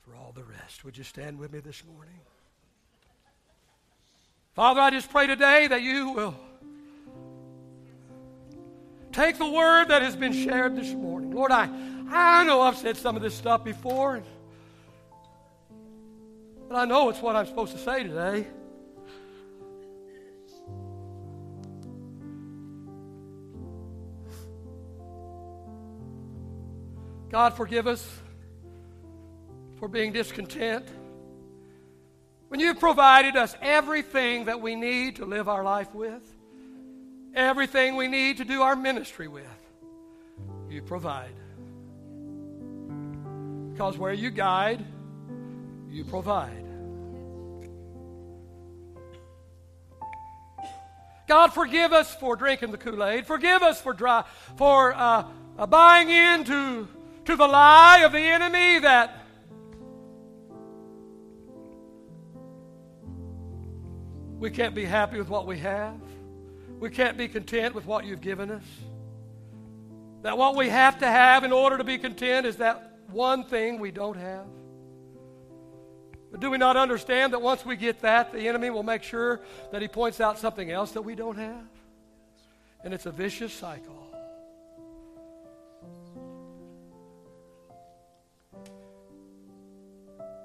for 0.02 0.14
all 0.14 0.32
the 0.34 0.44
rest. 0.44 0.84
Would 0.84 0.98
you 0.98 1.04
stand 1.04 1.38
with 1.38 1.50
me 1.50 1.60
this 1.60 1.82
morning? 1.90 2.20
Father, 4.52 4.82
I 4.82 4.90
just 4.90 5.10
pray 5.10 5.26
today 5.26 5.66
that 5.66 5.80
you 5.80 6.10
will 6.10 6.34
take 9.14 9.38
the 9.38 9.48
word 9.48 9.88
that 9.88 10.02
has 10.02 10.16
been 10.16 10.32
shared 10.32 10.74
this 10.74 10.92
morning. 10.92 11.30
Lord, 11.30 11.52
I, 11.52 11.68
I 12.10 12.44
know 12.44 12.60
I've 12.60 12.76
said 12.76 12.96
some 12.96 13.14
of 13.14 13.22
this 13.22 13.34
stuff 13.34 13.64
before, 13.64 14.22
but 16.68 16.76
I 16.76 16.84
know 16.84 17.08
it's 17.10 17.22
what 17.22 17.36
I'm 17.36 17.46
supposed 17.46 17.72
to 17.72 17.78
say 17.78 18.02
today. 18.02 18.46
God, 27.30 27.54
forgive 27.54 27.86
us 27.86 28.08
for 29.78 29.88
being 29.88 30.12
discontent. 30.12 30.86
When 32.48 32.60
you've 32.60 32.78
provided 32.78 33.36
us 33.36 33.56
everything 33.60 34.46
that 34.46 34.60
we 34.60 34.74
need 34.74 35.16
to 35.16 35.24
live 35.24 35.48
our 35.48 35.62
life 35.64 35.94
with, 35.94 36.22
everything 37.34 37.96
we 37.96 38.08
need 38.08 38.38
to 38.38 38.44
do 38.44 38.62
our 38.62 38.76
ministry 38.76 39.28
with, 39.28 39.44
you 40.68 40.82
provide. 40.82 41.34
Because 43.72 43.98
where 43.98 44.12
you 44.12 44.30
guide, 44.30 44.84
you 45.90 46.04
provide. 46.04 46.64
God, 51.26 51.54
forgive 51.54 51.92
us 51.92 52.14
for 52.14 52.36
drinking 52.36 52.70
the 52.70 52.78
Kool 52.78 53.02
Aid. 53.02 53.26
Forgive 53.26 53.62
us 53.62 53.80
for, 53.80 53.92
dry, 53.92 54.24
for 54.56 54.92
uh, 54.94 55.24
uh, 55.58 55.66
buying 55.66 56.10
into 56.10 56.86
to 57.24 57.36
the 57.36 57.46
lie 57.46 58.00
of 58.00 58.12
the 58.12 58.18
enemy 58.18 58.78
that 58.80 59.24
we 64.38 64.50
can't 64.50 64.74
be 64.74 64.84
happy 64.84 65.18
with 65.18 65.30
what 65.30 65.46
we 65.46 65.58
have. 65.58 65.98
We 66.84 66.90
can't 66.90 67.16
be 67.16 67.28
content 67.28 67.74
with 67.74 67.86
what 67.86 68.04
you've 68.04 68.20
given 68.20 68.50
us. 68.50 68.62
That 70.20 70.36
what 70.36 70.54
we 70.54 70.68
have 70.68 70.98
to 70.98 71.06
have 71.06 71.42
in 71.42 71.50
order 71.50 71.78
to 71.78 71.84
be 71.84 71.96
content 71.96 72.44
is 72.44 72.56
that 72.56 72.98
one 73.08 73.44
thing 73.44 73.80
we 73.80 73.90
don't 73.90 74.18
have. 74.18 74.44
But 76.30 76.40
do 76.40 76.50
we 76.50 76.58
not 76.58 76.76
understand 76.76 77.32
that 77.32 77.40
once 77.40 77.64
we 77.64 77.76
get 77.76 78.02
that, 78.02 78.32
the 78.32 78.48
enemy 78.48 78.68
will 78.68 78.82
make 78.82 79.02
sure 79.02 79.40
that 79.72 79.80
he 79.80 79.88
points 79.88 80.20
out 80.20 80.38
something 80.38 80.70
else 80.70 80.92
that 80.92 81.00
we 81.00 81.14
don't 81.14 81.38
have? 81.38 81.64
And 82.84 82.92
it's 82.92 83.06
a 83.06 83.10
vicious 83.10 83.54
cycle. 83.54 84.06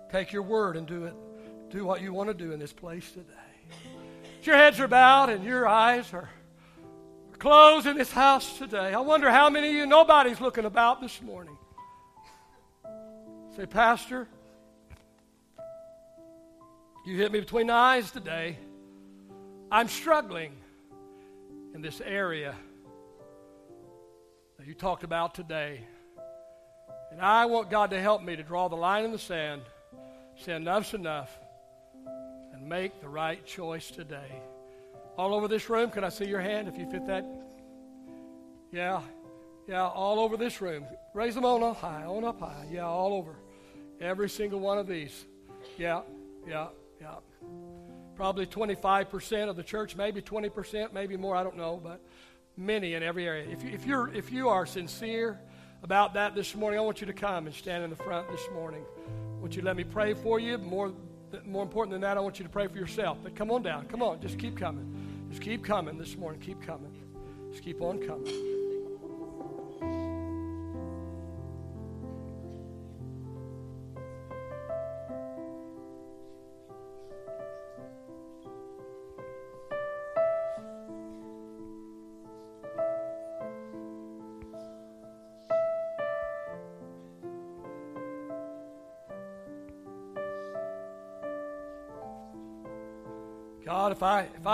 Take 0.10 0.32
your 0.32 0.44
word 0.44 0.78
and 0.78 0.88
do 0.88 1.04
it. 1.04 1.14
Do 1.70 1.84
what 1.84 2.02
you 2.02 2.14
want 2.14 2.30
to 2.30 2.34
do 2.34 2.54
in 2.54 2.60
this 2.60 2.72
place 2.72 3.12
today. 3.12 3.49
Your 4.44 4.56
heads 4.56 4.80
are 4.80 4.88
bowed 4.88 5.30
and 5.30 5.44
your 5.44 5.68
eyes 5.68 6.14
are 6.14 6.30
closed 7.38 7.86
in 7.86 7.98
this 7.98 8.12
house 8.12 8.58
today. 8.58 8.94
I 8.94 9.00
wonder 9.00 9.30
how 9.30 9.50
many 9.50 9.70
of 9.70 9.76
you, 9.76 9.86
nobody's 9.86 10.42
looking 10.42 10.66
about 10.66 11.02
this 11.02 11.22
morning. 11.22 11.58
Say, 13.56 13.66
Pastor, 13.66 14.28
you 17.06 17.18
hit 17.18 17.32
me 17.32 17.40
between 17.40 17.68
the 17.68 17.74
eyes 17.74 18.12
today. 18.12 18.58
I'm 19.72 19.88
struggling 19.88 20.54
in 21.74 21.82
this 21.82 22.02
area 22.02 22.56
that 24.58 24.68
you 24.68 24.74
talked 24.74 25.04
about 25.04 25.36
today. 25.36 25.82
And 27.12 27.22
I 27.22 27.46
want 27.46 27.70
God 27.70 27.90
to 27.92 28.00
help 28.02 28.22
me 28.22 28.36
to 28.36 28.44
draw 28.44 28.68
the 28.68 28.76
line 28.76 29.06
in 29.06 29.12
the 29.12 29.20
sand 29.20 29.62
Say, 30.40 30.56
enough's 30.56 30.94
enough. 30.94 31.38
Make 32.70 33.02
the 33.02 33.10
right 33.10 33.44
choice 33.48 33.90
today. 33.90 34.44
All 35.18 35.34
over 35.34 35.48
this 35.48 35.72
room, 35.72 35.90
can 35.90 36.04
I 36.04 36.10
see 36.10 36.26
your 36.26 36.40
hand 36.40 36.68
if 36.68 36.78
you 36.78 36.88
fit 36.88 37.04
that? 37.08 37.26
Yeah, 38.72 39.02
yeah, 39.68 39.88
all 39.88 40.20
over 40.20 40.38
this 40.38 40.62
room. 40.62 40.86
Raise 41.16 41.34
them 41.34 41.46
on 41.46 41.64
up 41.64 41.78
high, 41.78 42.04
on 42.04 42.24
up 42.24 42.40
high. 42.40 42.68
Yeah, 42.72 42.86
all 42.86 43.14
over. 43.14 43.34
Every 44.00 44.30
single 44.30 44.60
one 44.60 44.78
of 44.78 44.86
these. 44.86 45.26
Yeah, 45.80 46.02
yeah, 46.48 46.68
yeah. 47.02 47.16
Probably 48.16 48.46
25% 48.46 49.50
of 49.50 49.56
the 49.56 49.64
church, 49.64 49.96
maybe 49.96 50.22
20%, 50.22 50.94
maybe 50.94 51.18
more, 51.18 51.36
I 51.36 51.42
don't 51.42 51.58
know, 51.58 51.82
but 51.84 52.00
many 52.56 52.94
in 52.94 53.02
every 53.02 53.26
area. 53.26 53.50
If, 53.50 53.64
you, 53.64 53.70
if, 53.72 53.84
you're, 53.88 54.14
if 54.14 54.32
you 54.32 54.48
are 54.50 54.68
sincere 54.68 55.40
about 55.82 56.14
that 56.14 56.36
this 56.36 56.54
morning, 56.54 56.80
I 56.80 56.84
want 56.84 57.02
you 57.02 57.08
to 57.08 57.14
come 57.14 57.48
and 57.48 57.56
stand 57.56 57.84
in 57.84 57.90
the 57.90 57.96
front 57.96 58.30
this 58.30 58.48
morning. 58.54 58.84
Would 59.42 59.56
you 59.56 59.64
let 59.64 59.76
me 59.76 59.84
pray 59.84 60.14
for 60.14 60.40
you? 60.40 60.60
More, 60.60 60.94
more 61.46 61.64
important 61.64 61.92
than 61.92 62.02
that, 62.02 62.18
I 62.18 62.22
want 62.22 62.40
you 62.40 62.44
to 62.44 62.50
pray 62.50 62.68
for 62.68 62.78
yourself. 62.78 63.18
But 63.24 63.36
come 63.36 63.52
on 63.52 63.64
down. 63.64 63.86
Come 63.86 64.02
on. 64.02 64.22
Just 64.22 64.38
keep 64.38 64.58
coming. 64.58 65.28
Just 65.30 65.42
keep 65.42 65.64
coming 65.64 65.98
this 65.98 66.18
morning. 66.18 66.42
Keep 66.42 66.62
coming. 66.62 66.92
Just 67.52 67.64
keep 67.64 67.82
on 67.82 68.00
coming. 68.00 68.59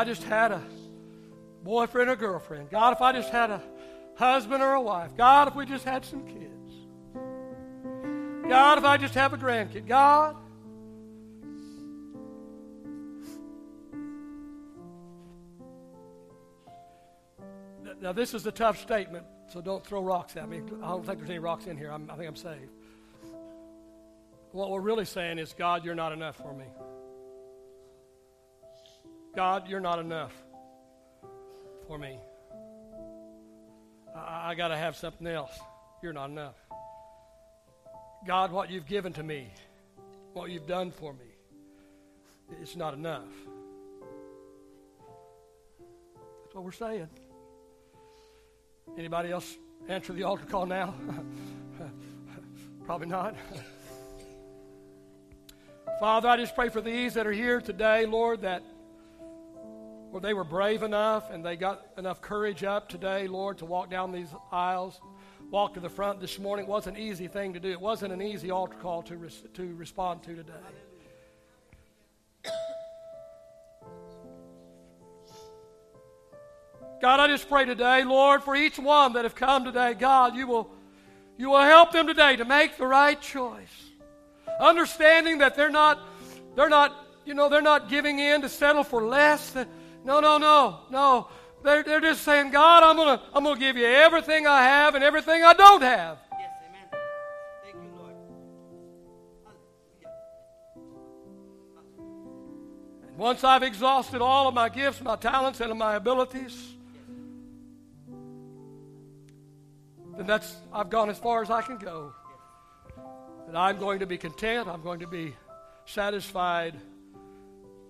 Just 0.05 0.23
had 0.23 0.51
a 0.51 0.61
boyfriend 1.63 2.09
or 2.09 2.15
girlfriend, 2.15 2.69
God, 2.69 2.93
if 2.93 3.01
I 3.01 3.11
just 3.11 3.29
had 3.29 3.49
a 3.49 3.61
husband 4.15 4.61
or 4.61 4.73
a 4.73 4.81
wife, 4.81 5.17
God, 5.17 5.47
if 5.49 5.55
we 5.55 5.65
just 5.65 5.83
had 5.83 6.05
some 6.05 6.25
kids, 6.25 6.45
God, 8.47 8.77
if 8.77 8.85
I 8.85 8.97
just 8.97 9.15
have 9.15 9.33
a 9.33 9.37
grandkid, 9.37 9.87
God. 9.87 10.37
Now, 18.01 18.11
this 18.11 18.35
is 18.35 18.45
a 18.45 18.51
tough 18.51 18.79
statement, 18.79 19.25
so 19.51 19.61
don't 19.61 19.83
throw 19.83 20.03
rocks 20.03 20.37
at 20.37 20.47
me. 20.47 20.61
I 20.83 20.89
don't 20.89 21.03
think 21.03 21.17
there's 21.17 21.29
any 21.29 21.39
rocks 21.39 21.65
in 21.65 21.75
here. 21.75 21.91
I'm, 21.91 22.07
I 22.11 22.15
think 22.15 22.29
I'm 22.29 22.35
saved. 22.35 22.69
What 24.51 24.69
we're 24.69 24.81
really 24.81 25.05
saying 25.05 25.39
is, 25.39 25.55
God, 25.57 25.83
you're 25.83 25.95
not 25.95 26.11
enough 26.11 26.35
for 26.35 26.53
me. 26.53 26.65
God, 29.35 29.67
you're 29.67 29.81
not 29.81 29.99
enough 29.99 30.31
for 31.87 31.97
me. 31.97 32.17
I, 34.15 34.51
I 34.51 34.55
got 34.55 34.69
to 34.69 34.77
have 34.77 34.95
something 34.95 35.27
else. 35.27 35.51
You're 36.01 36.13
not 36.13 36.29
enough. 36.29 36.55
God, 38.25 38.53
what 38.53 38.71
you've 38.71 38.87
given 38.87 39.11
to 39.13 39.23
me, 39.23 39.49
what 40.33 40.49
you've 40.49 40.67
done 40.67 40.89
for 40.91 41.11
me, 41.11 41.25
it's 42.61 42.77
not 42.77 42.93
enough. 42.93 43.27
That's 46.43 46.55
what 46.55 46.63
we're 46.63 46.71
saying. 46.71 47.09
Anybody 48.97 49.31
else 49.31 49.57
answer 49.89 50.13
the 50.13 50.23
altar 50.23 50.45
call 50.45 50.65
now? 50.65 50.93
Probably 52.85 53.07
not. 53.07 53.35
Father, 55.99 56.29
I 56.29 56.37
just 56.37 56.55
pray 56.55 56.69
for 56.69 56.81
these 56.81 57.15
that 57.15 57.27
are 57.27 57.31
here 57.33 57.59
today, 57.59 58.05
Lord, 58.05 58.41
that 58.41 58.63
Lord, 60.15 60.23
they 60.23 60.33
were 60.33 60.45
brave 60.45 60.81
enough 60.81 61.29
and 61.29 61.43
they 61.43 61.57
got 61.57 61.87
enough 61.97 62.21
courage 62.21 62.63
up 62.63 62.87
today, 62.87 63.27
Lord, 63.27 63.57
to 63.57 63.65
walk 63.65 63.89
down 63.89 64.13
these 64.13 64.29
aisles, 64.49 65.01
walk 65.51 65.73
to 65.73 65.81
the 65.81 65.89
front 65.89 66.21
this 66.21 66.39
morning. 66.39 66.67
It 66.67 66.69
wasn't 66.69 66.95
an 66.95 67.03
easy 67.03 67.27
thing 67.27 67.51
to 67.51 67.59
do. 67.59 67.69
It 67.69 67.81
wasn't 67.81 68.13
an 68.13 68.21
easy 68.21 68.49
altar 68.49 68.77
call 68.81 69.03
to, 69.03 69.17
res- 69.17 69.43
to 69.55 69.75
respond 69.75 70.23
to 70.23 70.35
today. 70.37 70.53
God, 77.01 77.19
I 77.19 77.27
just 77.27 77.49
pray 77.49 77.65
today, 77.65 78.05
Lord, 78.05 78.41
for 78.41 78.55
each 78.55 78.79
one 78.79 79.11
that 79.13 79.25
have 79.25 79.35
come 79.35 79.65
today, 79.65 79.95
God, 79.95 80.33
you 80.33 80.47
will, 80.47 80.69
you 81.37 81.49
will 81.49 81.59
help 81.59 81.91
them 81.91 82.07
today 82.07 82.37
to 82.37 82.45
make 82.45 82.77
the 82.77 82.87
right 82.87 83.19
choice. 83.19 83.89
Understanding 84.61 85.39
that 85.39 85.57
they're 85.57 85.69
not, 85.69 85.99
they're 86.55 86.69
not, 86.69 86.95
you 87.25 87.33
know, 87.33 87.49
they're 87.49 87.61
not 87.61 87.89
giving 87.89 88.19
in 88.19 88.43
to 88.43 88.47
settle 88.47 88.85
for 88.85 89.03
less. 89.03 89.49
Than, 89.49 89.67
no, 90.05 90.19
no, 90.19 90.37
no, 90.37 90.81
no. 90.91 91.27
They're, 91.63 91.81
they're 91.81 91.99
just 91.99 92.21
saying, 92.21 92.51
God, 92.51 92.83
I'm 92.83 92.95
going 92.95 93.17
to 93.17 93.25
I'm 93.33 93.43
gonna 93.43 93.59
give 93.59 93.75
you 93.75 93.87
everything 93.87 94.45
I 94.45 94.61
have 94.61 94.93
and 94.93 95.03
everything 95.03 95.43
I 95.43 95.53
don't 95.53 95.81
have. 95.81 96.19
Yes, 96.39 96.51
amen. 96.69 97.01
Thank 97.63 97.75
you, 97.75 97.89
Lord. 97.97 98.13
And 103.07 103.17
once 103.17 103.43
I've 103.43 103.63
exhausted 103.63 104.21
all 104.21 104.47
of 104.47 104.53
my 104.53 104.69
gifts, 104.69 105.01
my 105.01 105.15
talents, 105.15 105.59
and 105.59 105.77
my 105.79 105.95
abilities, 105.95 106.75
then 110.15 110.27
that's 110.27 110.55
I've 110.71 110.91
gone 110.91 111.09
as 111.09 111.17
far 111.17 111.41
as 111.41 111.49
I 111.49 111.63
can 111.63 111.79
go. 111.79 112.13
And 113.47 113.57
I'm 113.57 113.79
going 113.79 113.99
to 113.99 114.05
be 114.05 114.19
content. 114.19 114.67
I'm 114.67 114.83
going 114.83 114.99
to 114.99 115.07
be 115.07 115.35
satisfied 115.85 116.75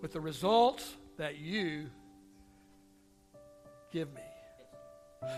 with 0.02 0.14
the 0.14 0.22
results 0.22 0.96
that 1.18 1.40
you 1.40 1.90
give 3.96 4.14
me. 4.14 4.22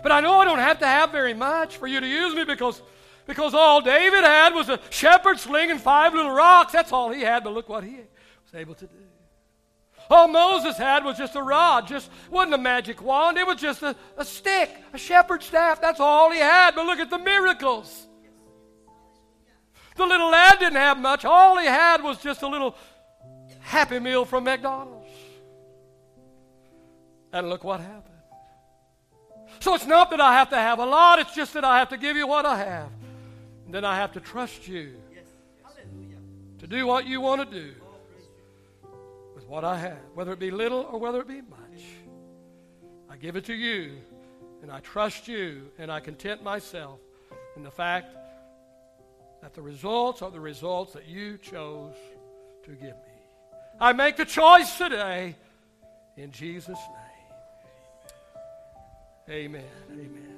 But 0.02 0.10
I 0.10 0.20
know 0.20 0.40
I 0.40 0.44
don't 0.44 0.58
have 0.58 0.80
to 0.80 0.86
have 0.86 1.12
very 1.12 1.32
much 1.32 1.76
for 1.76 1.86
you 1.86 2.00
to 2.00 2.06
use 2.06 2.34
me 2.34 2.44
because, 2.44 2.82
because 3.24 3.54
all 3.54 3.80
David 3.80 4.24
had 4.24 4.52
was 4.52 4.68
a 4.68 4.80
shepherd 4.90 5.38
sling 5.38 5.70
and 5.70 5.80
five 5.80 6.12
little 6.12 6.32
rocks. 6.32 6.72
That's 6.72 6.92
all 6.92 7.12
he 7.12 7.20
had, 7.20 7.44
but 7.44 7.54
look 7.54 7.68
what 7.68 7.84
he 7.84 7.94
was 7.94 8.54
able 8.54 8.74
to 8.74 8.86
do. 8.86 8.94
All 10.10 10.26
Moses 10.26 10.76
had 10.76 11.04
was 11.04 11.16
just 11.16 11.36
a 11.36 11.42
rod, 11.42 11.86
just 11.86 12.10
wasn't 12.30 12.54
a 12.54 12.58
magic 12.58 13.00
wand. 13.00 13.38
It 13.38 13.46
was 13.46 13.60
just 13.60 13.82
a, 13.84 13.94
a 14.16 14.24
stick, 14.24 14.70
a 14.92 14.98
shepherd's 14.98 15.46
staff. 15.46 15.80
That's 15.80 16.00
all 16.00 16.32
he 16.32 16.38
had. 16.38 16.74
But 16.74 16.86
look 16.86 16.98
at 16.98 17.10
the 17.10 17.18
miracles. 17.18 18.08
The 19.94 20.06
little 20.06 20.30
lad 20.30 20.58
didn't 20.58 20.76
have 20.76 20.98
much. 20.98 21.24
All 21.24 21.58
he 21.58 21.66
had 21.66 22.02
was 22.02 22.18
just 22.18 22.42
a 22.42 22.48
little 22.48 22.74
Happy 23.60 24.00
Meal 24.00 24.24
from 24.24 24.44
McDonald's. 24.44 25.06
And 27.32 27.48
look 27.48 27.62
what 27.62 27.80
happened. 27.80 28.07
So 29.68 29.74
it's 29.74 29.86
not 29.86 30.08
that 30.12 30.20
I 30.22 30.32
have 30.32 30.48
to 30.48 30.56
have 30.56 30.78
a 30.78 30.86
lot, 30.86 31.18
it's 31.18 31.34
just 31.34 31.52
that 31.52 31.62
I 31.62 31.78
have 31.78 31.90
to 31.90 31.98
give 31.98 32.16
you 32.16 32.26
what 32.26 32.46
I 32.46 32.56
have. 32.56 32.88
And 33.66 33.74
then 33.74 33.84
I 33.84 33.96
have 33.96 34.12
to 34.12 34.20
trust 34.20 34.66
you 34.66 34.94
to 36.60 36.66
do 36.66 36.86
what 36.86 37.06
you 37.06 37.20
want 37.20 37.46
to 37.46 37.54
do 37.54 37.74
with 39.34 39.46
what 39.46 39.64
I 39.64 39.76
have, 39.76 39.98
whether 40.14 40.32
it 40.32 40.38
be 40.38 40.50
little 40.50 40.88
or 40.90 40.98
whether 40.98 41.20
it 41.20 41.28
be 41.28 41.42
much. 41.42 41.82
I 43.10 43.18
give 43.18 43.36
it 43.36 43.44
to 43.44 43.52
you, 43.52 43.98
and 44.62 44.72
I 44.72 44.80
trust 44.80 45.28
you, 45.28 45.70
and 45.76 45.92
I 45.92 46.00
content 46.00 46.42
myself 46.42 46.98
in 47.54 47.62
the 47.62 47.70
fact 47.70 48.16
that 49.42 49.52
the 49.52 49.60
results 49.60 50.22
are 50.22 50.30
the 50.30 50.40
results 50.40 50.94
that 50.94 51.06
you 51.06 51.36
chose 51.36 51.92
to 52.64 52.70
give 52.70 52.96
me. 52.96 53.18
I 53.78 53.92
make 53.92 54.16
the 54.16 54.24
choice 54.24 54.78
today 54.78 55.36
in 56.16 56.32
Jesus' 56.32 56.68
name. 56.68 56.97
Amen. 59.30 59.64
Amen. 59.90 60.37